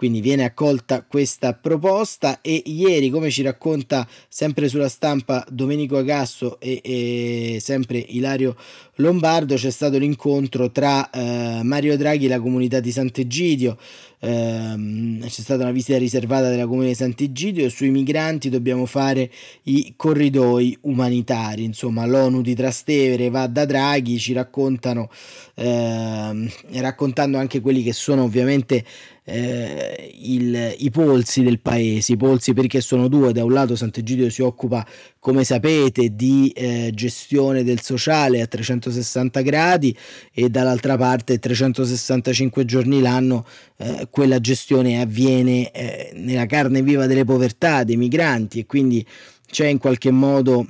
quindi 0.01 0.19
viene 0.19 0.45
accolta 0.45 1.03
questa 1.07 1.53
proposta 1.53 2.41
e 2.41 2.63
ieri, 2.65 3.11
come 3.11 3.29
ci 3.29 3.43
racconta 3.43 4.07
sempre 4.27 4.67
sulla 4.67 4.89
stampa 4.89 5.45
Domenico 5.47 5.95
Agasso 5.95 6.59
e, 6.59 6.81
e 6.83 7.59
sempre 7.61 7.99
Ilario 7.99 8.55
Lombardo, 8.95 9.53
c'è 9.55 9.69
stato 9.69 9.99
l'incontro 9.99 10.71
tra 10.71 11.07
eh, 11.11 11.61
Mario 11.61 11.95
Draghi 11.97 12.25
e 12.25 12.29
la 12.29 12.39
comunità 12.39 12.79
di 12.79 12.91
Sant'Egidio. 12.91 13.77
Eh, 14.19 15.17
c'è 15.21 15.41
stata 15.41 15.63
una 15.63 15.71
visita 15.71 15.97
riservata 15.99 16.49
della 16.49 16.65
comune 16.65 16.87
di 16.87 16.95
Sant'Egidio 16.95 17.69
sui 17.69 17.89
migranti 17.89 18.49
dobbiamo 18.49 18.87
fare 18.87 19.29
i 19.63 19.93
corridoi 19.95 20.77
umanitari. 20.81 21.63
Insomma, 21.63 22.07
l'ONU 22.07 22.41
di 22.41 22.55
Trastevere 22.55 23.29
va 23.29 23.45
da 23.45 23.65
Draghi, 23.65 24.17
ci 24.17 24.33
raccontano, 24.33 25.09
eh, 25.55 26.51
raccontando 26.73 27.37
anche 27.37 27.61
quelli 27.61 27.83
che 27.83 27.93
sono 27.93 28.23
ovviamente 28.23 28.83
eh, 29.31 30.11
il, 30.23 30.75
i 30.79 30.89
polsi 30.89 31.41
del 31.41 31.59
paese, 31.59 32.13
i 32.13 32.17
polsi 32.17 32.53
perché 32.53 32.81
sono 32.81 33.07
due, 33.07 33.31
da 33.31 33.45
un 33.45 33.53
lato 33.53 33.77
Sant'Egidio 33.77 34.29
si 34.29 34.41
occupa 34.41 34.85
come 35.19 35.45
sapete 35.45 36.13
di 36.13 36.49
eh, 36.49 36.91
gestione 36.93 37.63
del 37.63 37.81
sociale 37.81 38.41
a 38.41 38.47
360 38.47 39.41
gradi 39.41 39.95
e 40.33 40.49
dall'altra 40.49 40.97
parte 40.97 41.39
365 41.39 42.65
giorni 42.65 42.99
l'anno 42.99 43.45
eh, 43.77 44.07
quella 44.09 44.41
gestione 44.41 44.99
avviene 44.99 45.71
eh, 45.71 46.11
nella 46.15 46.45
carne 46.45 46.81
viva 46.81 47.07
delle 47.07 47.23
povertà, 47.23 47.85
dei 47.85 47.95
migranti 47.95 48.59
e 48.59 48.65
quindi 48.65 49.05
c'è 49.49 49.67
in 49.67 49.77
qualche 49.77 50.11
modo 50.11 50.67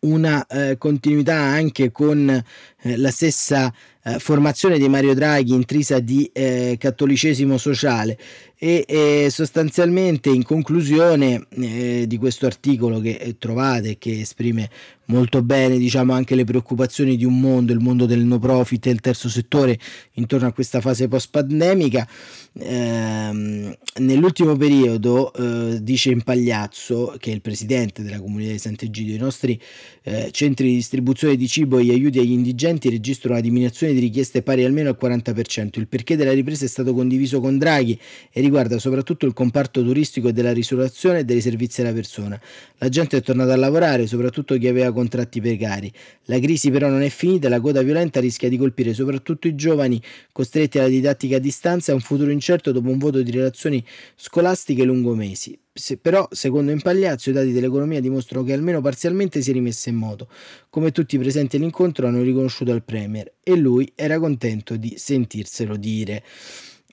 una 0.00 0.46
eh, 0.46 0.76
continuità 0.76 1.36
anche 1.36 1.90
con 1.90 2.28
eh, 2.28 2.96
la 2.96 3.10
stessa 3.10 3.72
eh, 4.06 4.20
formazione 4.20 4.78
di 4.78 4.88
Mario 4.88 5.14
Draghi 5.14 5.52
intrisa 5.52 5.98
di 5.98 6.30
eh, 6.32 6.76
cattolicesimo 6.78 7.58
sociale. 7.58 8.16
E 8.56 8.84
eh, 8.86 9.26
sostanzialmente 9.30 10.30
in 10.30 10.44
conclusione 10.44 11.46
eh, 11.50 12.04
di 12.06 12.16
questo 12.16 12.46
articolo 12.46 13.00
che 13.00 13.34
trovate 13.38 13.90
e 13.90 13.98
che 13.98 14.20
esprime 14.20 14.70
molto 15.06 15.42
bene 15.42 15.78
diciamo 15.78 16.12
anche 16.12 16.34
le 16.34 16.44
preoccupazioni 16.44 17.16
di 17.16 17.24
un 17.24 17.38
mondo, 17.38 17.72
il 17.72 17.80
mondo 17.80 18.06
del 18.06 18.24
no 18.24 18.38
profit 18.38 18.86
e 18.86 18.90
il 18.90 19.00
terzo 19.00 19.28
settore 19.28 19.78
intorno 20.14 20.46
a 20.46 20.52
questa 20.52 20.80
fase 20.80 21.08
post 21.08 21.30
pandemica 21.30 22.06
ehm, 22.52 23.74
nell'ultimo 23.98 24.56
periodo 24.56 25.32
eh, 25.32 25.82
dice 25.82 26.10
Impagliazzo 26.10 27.16
che 27.18 27.30
è 27.30 27.34
il 27.34 27.40
presidente 27.40 28.02
della 28.02 28.20
comunità 28.20 28.52
di 28.52 28.58
Sant'Egidio 28.58 29.14
i 29.14 29.18
nostri 29.18 29.60
eh, 30.02 30.30
centri 30.32 30.68
di 30.68 30.74
distribuzione 30.74 31.36
di 31.36 31.48
cibo 31.48 31.78
e 31.78 31.84
gli 31.84 31.90
aiuti 31.90 32.18
agli 32.18 32.32
indigenti 32.32 32.88
registrano 32.88 33.34
una 33.34 33.42
diminuzione 33.42 33.92
di 33.92 34.00
richieste 34.00 34.42
pari 34.42 34.64
almeno 34.64 34.88
al 34.88 34.98
40% 35.00 35.78
il 35.78 35.88
perché 35.88 36.16
della 36.16 36.32
ripresa 36.32 36.64
è 36.64 36.68
stato 36.68 36.94
condiviso 36.94 37.40
con 37.40 37.58
Draghi 37.58 37.98
e 38.32 38.40
riguarda 38.40 38.78
soprattutto 38.78 39.26
il 39.26 39.32
comparto 39.32 39.82
turistico 39.82 40.28
e 40.28 40.32
della 40.32 40.52
ristorazione 40.52 41.20
e 41.20 41.24
dei 41.24 41.40
servizi 41.40 41.80
alla 41.80 41.92
persona. 41.92 42.40
La 42.78 42.88
gente 42.88 43.16
è 43.16 43.22
tornata 43.22 43.52
a 43.52 43.56
lavorare 43.56 44.06
soprattutto 44.06 44.56
chi 44.56 44.68
aveva 44.68 44.92
contratti 44.96 45.40
precari. 45.40 45.92
La 46.24 46.40
crisi 46.40 46.70
però 46.70 46.88
non 46.88 47.02
è 47.02 47.10
finita 47.10 47.46
e 47.46 47.50
la 47.50 47.60
coda 47.60 47.82
violenta 47.82 48.18
rischia 48.18 48.48
di 48.48 48.56
colpire 48.56 48.94
soprattutto 48.94 49.46
i 49.46 49.54
giovani 49.54 50.00
costretti 50.32 50.78
alla 50.78 50.88
didattica 50.88 51.36
a 51.36 51.38
distanza 51.38 51.90
e 51.90 51.92
a 51.92 51.96
un 51.96 52.00
futuro 52.00 52.30
incerto 52.30 52.72
dopo 52.72 52.88
un 52.88 52.96
voto 52.98 53.22
di 53.22 53.30
relazioni 53.30 53.84
scolastiche 54.16 54.84
lungo 54.84 55.14
mesi. 55.14 55.56
Se, 55.72 55.98
però, 55.98 56.26
secondo 56.30 56.72
Impagliazzo, 56.72 57.28
i 57.28 57.32
dati 57.34 57.52
dell'economia 57.52 58.00
dimostrano 58.00 58.46
che 58.46 58.54
almeno 58.54 58.80
parzialmente 58.80 59.42
si 59.42 59.50
è 59.50 59.52
rimessa 59.52 59.90
in 59.90 59.96
moto. 59.96 60.28
Come 60.70 60.90
tutti 60.90 61.16
i 61.16 61.18
presenti 61.18 61.56
all'incontro 61.56 62.06
hanno 62.06 62.22
riconosciuto 62.22 62.72
al 62.72 62.82
Premier 62.82 63.30
e 63.42 63.56
lui 63.56 63.92
era 63.94 64.18
contento 64.18 64.76
di 64.76 64.94
sentirselo 64.96 65.76
dire. 65.76 66.24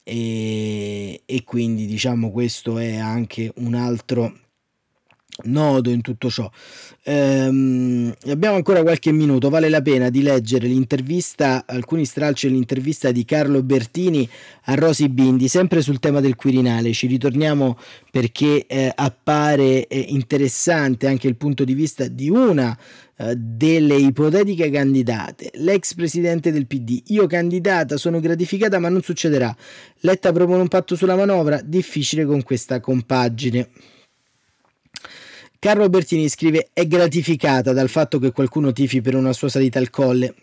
E, 0.04 1.22
e 1.26 1.44
quindi 1.46 1.86
diciamo 1.86 2.30
questo 2.30 2.78
è 2.78 2.98
anche 2.98 3.54
un 3.56 3.74
altro 3.74 4.38
nodo 5.46 5.90
in 5.90 6.02
tutto 6.02 6.30
ciò. 6.30 6.50
Ehm, 7.04 8.14
abbiamo 8.28 8.56
ancora 8.56 8.82
qualche 8.82 9.12
minuto, 9.12 9.50
vale 9.50 9.70
la 9.70 9.82
pena 9.82 10.10
di 10.10 10.22
leggere 10.22 10.68
l'intervista, 10.68 11.64
alcuni 11.66 12.06
stralci 12.06 12.48
dell'intervista 12.48 13.12
di 13.12 13.26
Carlo 13.26 13.64
Bertini 13.64 14.28
a 14.66 14.76
Rosi 14.76 15.10
Bindi, 15.10 15.48
sempre 15.48 15.82
sul 15.82 16.00
tema 16.00 16.22
del 16.22 16.36
Quirinale. 16.36 16.94
Ci 16.94 17.08
ritorniamo 17.08 17.78
perché 18.12 18.66
eh, 18.68 18.92
appare 18.94 19.88
eh, 19.88 20.00
interessante 20.10 21.08
anche 21.08 21.28
il 21.28 21.36
punto 21.36 21.64
di 21.64 21.74
vista 21.74 22.08
di 22.08 22.30
una 22.30 22.78
eh, 23.16 23.36
delle 23.36 23.96
ipotetiche 23.96 24.70
candidate. 24.70 25.52
L'ex 25.56 25.94
presidente 25.94 26.52
del 26.52 26.68
PD, 26.68 27.02
io 27.08 27.28
candidata, 27.28 27.98
sono 27.98 28.20
gratificata 28.20 28.80
ma 28.80 28.90
non 28.90 29.02
succederà. 29.02 29.56
Letta 30.00 30.32
propone 30.32 30.62
un 30.62 30.68
patto 30.68 30.96
sulla 30.96 31.16
manovra, 31.16 31.62
difficile 31.64 32.26
con 32.26 32.44
questa 32.44 32.80
compagine. 32.80 33.70
Carlo 35.64 35.88
Bertini 35.88 36.28
scrive 36.28 36.68
è 36.74 36.86
gratificata 36.86 37.72
dal 37.72 37.88
fatto 37.88 38.20
che 38.20 38.34
qualcuno 38.34 38.74
tifi 38.74 39.00
per 39.00 39.16
una 39.16 39.32
sua 39.32 39.48
salita 39.48 39.80
al 39.80 39.90
colle. 39.90 40.34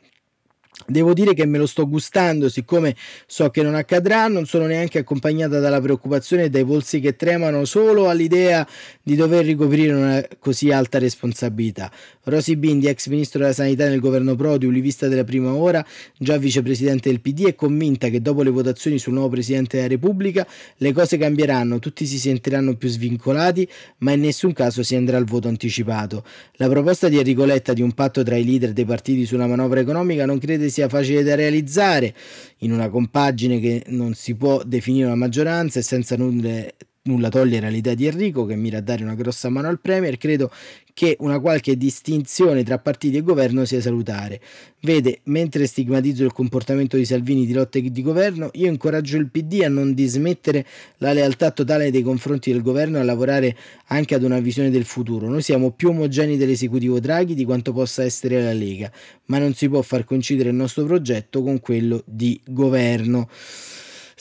Devo 0.87 1.13
dire 1.13 1.35
che 1.35 1.45
me 1.47 1.59
lo 1.59 1.67
sto 1.67 1.87
gustando, 1.89 2.49
siccome 2.49 2.97
so 3.27 3.51
che 3.51 3.63
non 3.63 3.75
accadrà, 3.75 4.27
non 4.29 4.47
sono 4.47 4.67
neanche 4.67 4.99
accompagnata 4.99 5.61
dalla 5.61 5.81
preoccupazione 5.81 6.45
e 6.45 6.51
dai 6.51 6.65
polsi 6.65 7.01
che 7.01 7.17
tremano 7.17 7.65
solo 7.65 8.09
all'idea 8.09 8.67
di 9.03 9.15
dover 9.15 9.45
ricoprire 9.45 9.93
una 9.93 10.27
così 10.39 10.73
alta 10.73 10.99
responsabilità. 10.99 11.93
Rosy 12.25 12.57
Bindi, 12.57 12.87
ex 12.89 13.09
ministro 13.09 13.41
della 13.41 13.53
sanità 13.53 13.89
nel 13.89 14.01
governo 14.01 14.35
Prodi, 14.35 14.67
ulivista 14.67 15.07
della 15.07 15.25
prima 15.25 15.53
ora, 15.53 15.85
già 16.19 16.37
vicepresidente 16.39 17.09
del 17.09 17.21
PD, 17.21 17.47
è 17.47 17.55
convinta 17.55 18.09
che 18.09 18.21
dopo 18.21 18.43
le 18.43 18.51
votazioni 18.51 18.99
sul 18.99 19.13
nuovo 19.13 19.29
presidente 19.29 19.77
della 19.77 19.89
Repubblica 19.89 20.47
le 20.77 20.93
cose 20.93 21.17
cambieranno, 21.19 21.79
tutti 21.79 22.07
si 22.07 22.19
sentiranno 22.19 22.75
più 22.75 22.89
svincolati, 22.89 23.69
ma 23.99 24.13
in 24.13 24.21
nessun 24.21 24.53
caso 24.53 24.83
si 24.83 24.97
andrà 24.97 25.19
al 25.19 25.25
voto 25.25 25.49
anticipato. 25.49 26.25
La 26.55 26.69
proposta 26.69 27.09
di 27.09 27.19
Enrico 27.19 27.45
Letta 27.45 27.73
di 27.73 27.83
un 27.83 27.93
patto 27.93 28.23
tra 28.23 28.37
i 28.37 28.45
leader 28.45 28.73
dei 28.73 28.85
partiti 28.85 29.25
sulla 29.25 29.47
manovra 29.47 29.81
economica 29.81 30.27
non 30.27 30.39
crede 30.61 30.69
sia 30.69 30.89
facile 30.89 31.23
da 31.23 31.35
realizzare 31.35 32.15
in 32.59 32.73
una 32.73 32.91
compagine 32.91 33.59
che 33.59 33.85
non 33.87 34.15
si 34.15 34.35
può 34.35 34.63
definire 34.63 35.07
una 35.07 35.15
maggioranza 35.15 35.79
e 35.79 35.83
senza 35.83 36.17
nulla 36.17 36.67
nulla 37.03 37.31
togliere 37.31 37.69
all'idea 37.69 37.95
di 37.95 38.07
Enrico 38.07 38.45
che 38.45 38.57
mira 38.57 38.79
a 38.79 38.83
dare 38.83 39.03
una 39.03 39.15
grossa 39.15 39.49
mano 39.49 39.69
al 39.69 39.81
Premier, 39.81 40.19
credo 40.19 40.51
che 40.93 41.17
una 41.21 41.41
qualche 41.41 41.79
distinzione 41.79 42.63
tra 42.63 42.79
partiti 42.79 43.17
e 43.17 43.23
governo 43.23 43.65
sia 43.65 43.81
salutare. 43.81 44.39
Vede, 44.81 45.21
mentre 45.25 45.67
stigmatizzo 45.67 46.25
il 46.25 46.33
comportamento 46.35 46.99
di 46.99 47.07
Salvini 47.07 47.47
di 47.47 47.55
lotta 47.55 47.79
e 47.79 47.91
di 47.91 48.03
governo, 48.03 48.51
io 48.53 48.67
incoraggio 48.67 49.17
il 49.17 49.31
PD 49.31 49.63
a 49.65 49.69
non 49.71 49.95
dismettere 49.95 50.67
la 50.99 51.15
lealtà 51.15 51.51
totale 51.53 51.89
nei 51.89 52.03
confronti 52.03 52.53
del 52.53 52.61
governo 52.61 52.99
e 52.99 53.01
a 53.01 53.05
lavorare 53.05 53.57
anche 53.87 54.15
ad 54.15 54.23
una 54.23 54.41
visione 54.41 54.69
del 54.69 54.85
futuro. 54.85 55.27
Noi 55.27 55.41
siamo 55.41 55.71
più 55.71 55.89
omogenei 55.89 56.37
dell'esecutivo 56.37 57.01
Draghi 57.01 57.35
di 57.35 57.47
quanto 57.47 57.73
possa 57.73 58.05
essere 58.05 58.43
la 58.43 58.53
Lega, 58.53 58.93
ma 59.27 59.39
non 59.39 59.55
si 59.55 59.71
può 59.71 59.81
far 59.81 60.05
coincidere 60.05 60.51
il 60.51 60.55
nostro 60.55 60.85
progetto 60.85 61.43
con 61.43 61.61
quello 61.61 62.03
di 62.05 62.39
governo. 62.45 63.27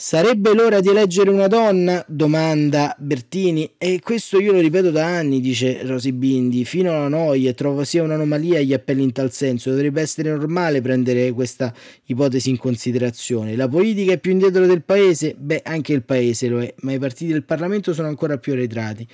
Sarebbe 0.02 0.54
l'ora 0.54 0.80
di 0.80 0.88
eleggere 0.88 1.28
una 1.28 1.46
donna? 1.46 2.02
domanda 2.08 2.96
Bertini. 2.98 3.72
E 3.76 4.00
questo 4.02 4.40
io 4.40 4.52
lo 4.52 4.58
ripeto 4.58 4.90
da 4.90 5.04
anni, 5.04 5.42
dice 5.42 5.84
Rosy 5.84 6.12
Bindi, 6.12 6.64
fino 6.64 6.90
alla 6.90 7.08
noia, 7.08 7.52
trovo 7.52 7.84
sia 7.84 8.02
un'anomalia 8.02 8.62
gli 8.62 8.72
appelli 8.72 9.02
in 9.02 9.12
tal 9.12 9.30
senso. 9.30 9.68
Dovrebbe 9.68 10.00
essere 10.00 10.30
normale 10.30 10.80
prendere 10.80 11.30
questa 11.32 11.70
ipotesi 12.06 12.48
in 12.48 12.56
considerazione. 12.56 13.54
La 13.56 13.68
politica 13.68 14.12
è 14.12 14.18
più 14.18 14.32
indietro 14.32 14.64
del 14.64 14.82
paese? 14.82 15.34
Beh, 15.36 15.60
anche 15.66 15.92
il 15.92 16.02
paese 16.02 16.48
lo 16.48 16.62
è, 16.62 16.72
ma 16.78 16.92
i 16.92 16.98
partiti 16.98 17.30
del 17.30 17.44
Parlamento 17.44 17.92
sono 17.92 18.08
ancora 18.08 18.38
più 18.38 18.54
arretrati. 18.54 19.06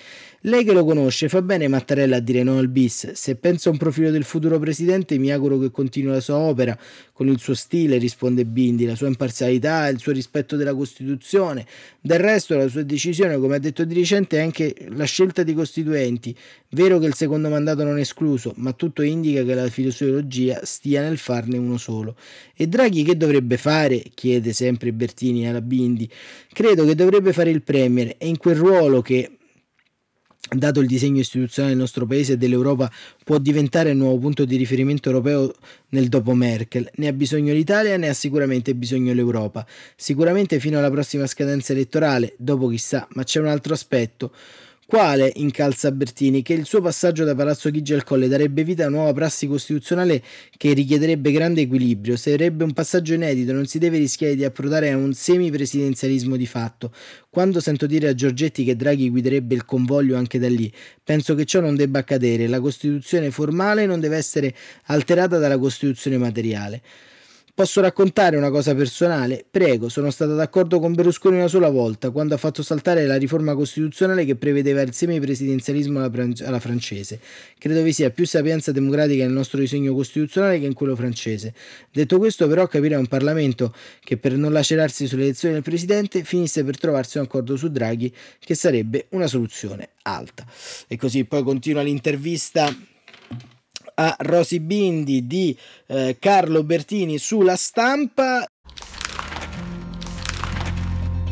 Lei 0.43 0.63
che 0.63 0.73
lo 0.73 0.85
conosce 0.85 1.29
fa 1.29 1.43
bene 1.43 1.67
Mattarella 1.67 2.19
a 2.19 2.21
dire 2.21 2.45
no 2.45 2.59
al 2.59 2.69
bis. 2.69 3.11
Se 3.11 3.35
pensa 3.35 3.69
a 3.69 3.73
un 3.73 3.79
profilo 3.79 4.13
del 4.13 4.23
futuro 4.23 4.61
presidente, 4.61 5.19
mi 5.19 5.33
auguro 5.33 5.59
che 5.59 5.73
continui 5.73 6.13
la 6.13 6.21
sua 6.21 6.37
opera 6.37 6.79
con 7.13 7.27
il 7.27 7.41
suo 7.41 7.55
stile, 7.55 7.99
risponde 7.99 8.45
Bindi, 8.45 8.87
la 8.87 8.95
sua 8.95 9.09
imparzialità, 9.09 9.89
il 9.89 9.99
suo 9.99 10.13
rispetto 10.13 10.55
della 10.55 10.75
Costituzione. 10.77 11.67
Del 12.01 12.21
resto, 12.21 12.57
la 12.57 12.69
sua 12.69 12.83
decisione, 12.83 13.37
come 13.39 13.57
ha 13.57 13.59
detto 13.59 13.85
di 13.85 13.95
recente, 13.95 14.39
è 14.39 14.43
anche 14.43 14.75
la 14.91 15.05
scelta 15.05 15.43
dei 15.43 15.55
costituenti. 15.55 16.37
Vero 16.71 16.99
che 16.99 17.07
il 17.07 17.15
secondo 17.15 17.49
mandato 17.49 17.83
non 17.85 17.99
è 17.99 18.03
escluso, 18.03 18.53
ma 18.57 18.73
tutto 18.73 19.03
indica 19.03 19.43
che 19.43 19.55
la 19.55 19.69
filosofia 19.69 20.61
stia 20.63 21.03
nel 21.03 21.19
farne 21.19 21.57
uno 21.59 21.77
solo. 21.77 22.17
E 22.55 22.67
Draghi 22.67 23.03
che 23.03 23.17
dovrebbe 23.17 23.57
fare? 23.57 24.03
chiede 24.15 24.53
sempre 24.53 24.93
Bertini 24.93 25.49
alla 25.49 25.61
Bindi. 25.61 26.09
Credo 26.53 26.85
che 26.85 26.95
dovrebbe 26.95 27.33
fare 27.33 27.51
il 27.51 27.63
Premier 27.63 28.15
e 28.19 28.29
in 28.29 28.37
quel 28.37 28.57
ruolo 28.57 29.03
che 29.03 29.36
dato 30.49 30.81
il 30.81 30.87
disegno 30.87 31.21
istituzionale 31.21 31.75
del 31.75 31.83
nostro 31.83 32.07
paese 32.07 32.35
e 32.35 32.37
dell'Europa, 32.37 32.91
può 33.25 33.39
diventare 33.39 33.91
il 33.91 33.97
nuovo 33.97 34.19
punto 34.19 34.45
di 34.45 34.57
riferimento 34.57 35.09
europeo 35.09 35.53
nel 35.91 36.09
dopo 36.09 36.35
Merkel. 36.35 36.89
Ne 36.97 37.09
ha 37.09 37.13
bisogno 37.13 37.53
l'Italia, 37.53 37.97
ne 37.97 38.09
ha 38.09 38.15
sicuramente 38.15 38.75
bisogno 38.75 39.13
l'Europa. 39.13 39.67
Sicuramente 39.97 40.61
fino 40.61 40.79
alla 40.79 40.91
prossima 40.91 41.27
scadenza 41.27 41.73
elettorale, 41.73 42.35
dopo 42.37 42.69
chissà, 42.69 43.07
ma 43.13 43.25
c'è 43.25 43.41
un 43.41 43.49
altro 43.49 43.75
aspetto. 43.75 44.33
Quale 44.87 45.33
incalza 45.35 45.91
Bertini 45.91 46.43
che 46.43 46.53
il 46.53 46.65
suo 46.65 46.81
passaggio 46.81 47.25
da 47.25 47.35
Palazzo 47.35 47.73
Chigi 47.73 47.93
al 47.93 48.05
Colle 48.05 48.29
darebbe 48.29 48.63
vita 48.63 48.85
a 48.85 48.87
una 48.87 48.99
nuova 48.99 49.13
prassi 49.13 49.49
costituzionale 49.49 50.23
che 50.57 50.73
richiederebbe 50.75 51.33
grande 51.33 51.63
equilibrio, 51.63 52.17
sarebbe 52.17 52.63
un 52.63 52.73
passaggio 52.73 53.13
inedito, 53.13 53.53
non 53.53 53.67
si 53.67 53.81
deve 53.81 53.99
rischiare 53.99 54.37
di 54.37 54.45
approdare 54.45 54.93
a 54.93 54.97
un 54.97 55.13
semipresidenzialismo 55.13 56.37
di 56.37 56.47
fatto. 56.47 56.93
Quando 57.29 57.59
sento 57.59 57.87
dire 57.87 58.09
a 58.09 58.15
Giorgetti 58.15 58.63
che 58.63 58.77
Draghi 58.77 59.11
guiderebbe 59.11 59.57
il 59.57 59.65
convoglio 59.65 60.17
anche 60.17 60.39
da 60.39 60.49
lì, 60.49 60.73
penso 61.03 61.35
che 61.35 61.45
ciò 61.45 61.61
non 61.61 61.75
debba 61.75 61.99
accadere, 61.99 62.47
la 62.47 62.61
Costituzione 62.61 63.33
formale 63.33 63.87
non 63.87 63.99
deve 63.99 64.17
essere 64.17 64.55
alterata 64.85 65.39
dalla 65.39 65.59
Costituzione 65.59 66.17
materiale. 66.17 66.81
Posso 67.57 67.81
raccontare 67.81 68.37
una 68.37 68.51
cosa 68.51 68.75
personale? 68.75 69.43
Prego, 69.51 69.89
sono 69.89 70.11
stata 70.11 70.35
d'accordo 70.35 70.79
con 70.79 70.93
Berlusconi 70.93 71.39
una 71.39 71.49
sola 71.49 71.71
volta, 71.71 72.11
quando 72.11 72.35
ha 72.35 72.37
fatto 72.37 72.63
saltare 72.63 73.07
la 73.07 73.17
riforma 73.17 73.55
costituzionale 73.55 74.27
che 74.27 74.37
prevedeva 74.37 74.83
il 74.83 74.93
semipresidenzialismo 74.93 76.05
alla, 76.05 76.61
francese. 76.61 77.19
Credo 77.57 77.81
vi 77.81 77.95
sia 77.95 78.11
più 78.11 78.27
sapienza 78.27 78.73
democratica 78.73 79.25
nel 79.25 79.33
nostro 79.33 79.59
disegno 79.59 79.95
costituzionale 79.95 80.61
che 80.61 80.67
in 80.67 80.75
quello 80.75 80.95
francese. 80.95 81.55
Detto 81.91 82.19
questo, 82.19 82.47
però, 82.47 82.67
capire 82.67 82.95
un 82.97 83.07
Parlamento 83.07 83.73
che 84.05 84.19
per 84.19 84.37
non 84.37 84.53
lacerarsi 84.53 85.07
sulle 85.07 85.23
elezioni 85.23 85.55
del 85.55 85.63
Presidente 85.63 86.25
finisse 86.25 86.63
per 86.63 86.77
trovarsi 86.77 87.17
un 87.17 87.25
accordo 87.25 87.57
su 87.57 87.71
Draghi, 87.71 88.13
che 88.39 88.55
sarebbe 88.55 89.07
una 89.13 89.29
soluzione 89.29 89.93
alta. 90.03 90.45
E 90.87 90.99
così 90.99 91.25
poi 91.25 91.43
continua 91.43 91.81
l'intervista 91.81 92.71
a 93.99 94.17
Rosy 94.21 94.61
Bindi 94.61 95.27
di 95.27 95.57
eh, 95.87 96.17
Carlo 96.19 96.63
Bertini 96.65 97.19
sulla 97.19 97.57
stampa 97.57 98.47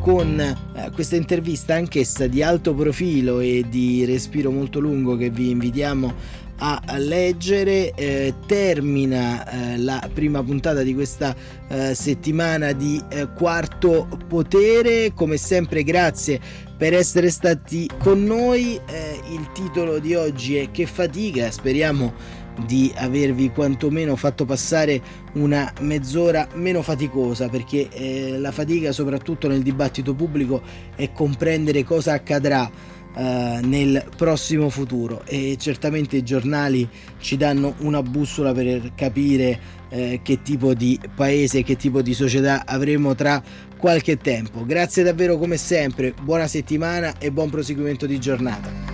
con 0.01 0.39
eh, 0.39 0.91
questa 0.93 1.17
intervista 1.17 1.75
anch'essa 1.75 2.27
di 2.27 2.43
alto 2.43 2.75
profilo 2.75 3.41
e 3.41 3.65
di 3.69 4.05
respiro 4.05 4.51
molto 4.51 4.79
lungo 4.79 5.17
che 5.17 5.31
vi 5.31 5.51
invitiamo 5.51 6.43
a 6.59 6.81
leggere. 6.99 7.93
Eh, 7.95 8.35
termina 8.47 9.73
eh, 9.75 9.79
la 9.79 10.09
prima 10.13 10.43
puntata 10.43 10.83
di 10.83 10.95
questa 10.95 11.35
eh, 11.69 11.95
settimana 11.95 12.73
di 12.73 13.03
eh, 13.09 13.29
Quarto 13.35 14.07
Potere. 14.29 15.13
Come 15.15 15.37
sempre, 15.37 15.83
grazie 15.83 16.41
per 16.77 16.95
essere 16.95 17.31
stati 17.31 17.89
con 17.99 18.25
noi. 18.25 18.81
Eh, 18.87 19.21
il 19.33 19.51
titolo 19.53 19.99
di 19.99 20.15
oggi 20.15 20.57
è 20.57 20.71
Che 20.71 20.87
fatica, 20.87 21.51
speriamo 21.51 22.43
di 22.67 22.93
avervi 22.97 23.51
quantomeno 23.51 24.17
fatto 24.17 24.45
passare 24.45 25.01
una 25.35 25.73
mezz'ora 25.81 26.49
meno 26.55 26.83
faticosa 26.83 27.49
perché 27.49 27.89
eh, 27.91 28.39
la 28.39 28.53
fatica 28.53 28.93
soprattutto 28.93 29.49
nel 29.49 29.63
dibattito 29.63 30.15
pubblico 30.15 30.63
è 30.95 31.11
comprendere 31.13 31.83
cosa 31.85 32.13
accadrà 32.13 32.71
eh, 33.17 33.61
nel 33.63 34.05
prossimo 34.17 34.69
futuro 34.69 35.23
e 35.27 35.57
certamente 35.59 36.17
i 36.17 36.25
giornali 36.25 36.89
ci 37.19 37.37
danno 37.37 37.75
una 37.79 38.03
bussola 38.03 38.53
per 38.53 38.93
capire 38.95 39.83
eh, 39.89 40.21
che 40.23 40.43
tipo 40.43 40.75
di 40.75 40.99
paese, 41.15 41.63
che 41.63 41.77
tipo 41.77 42.03
di 42.03 42.15
società 42.15 42.65
avremo 42.67 43.15
tra 43.15 43.43
qualche 43.77 44.17
tempo. 44.17 44.65
Grazie 44.65 45.05
davvero 45.05 45.39
come 45.39 45.57
sempre, 45.57 46.15
buona 46.23 46.49
settimana 46.49 47.19
e 47.19 47.31
buon 47.31 47.51
proseguimento 47.51 48.07
di 48.07 48.19
giornata. 48.19 48.94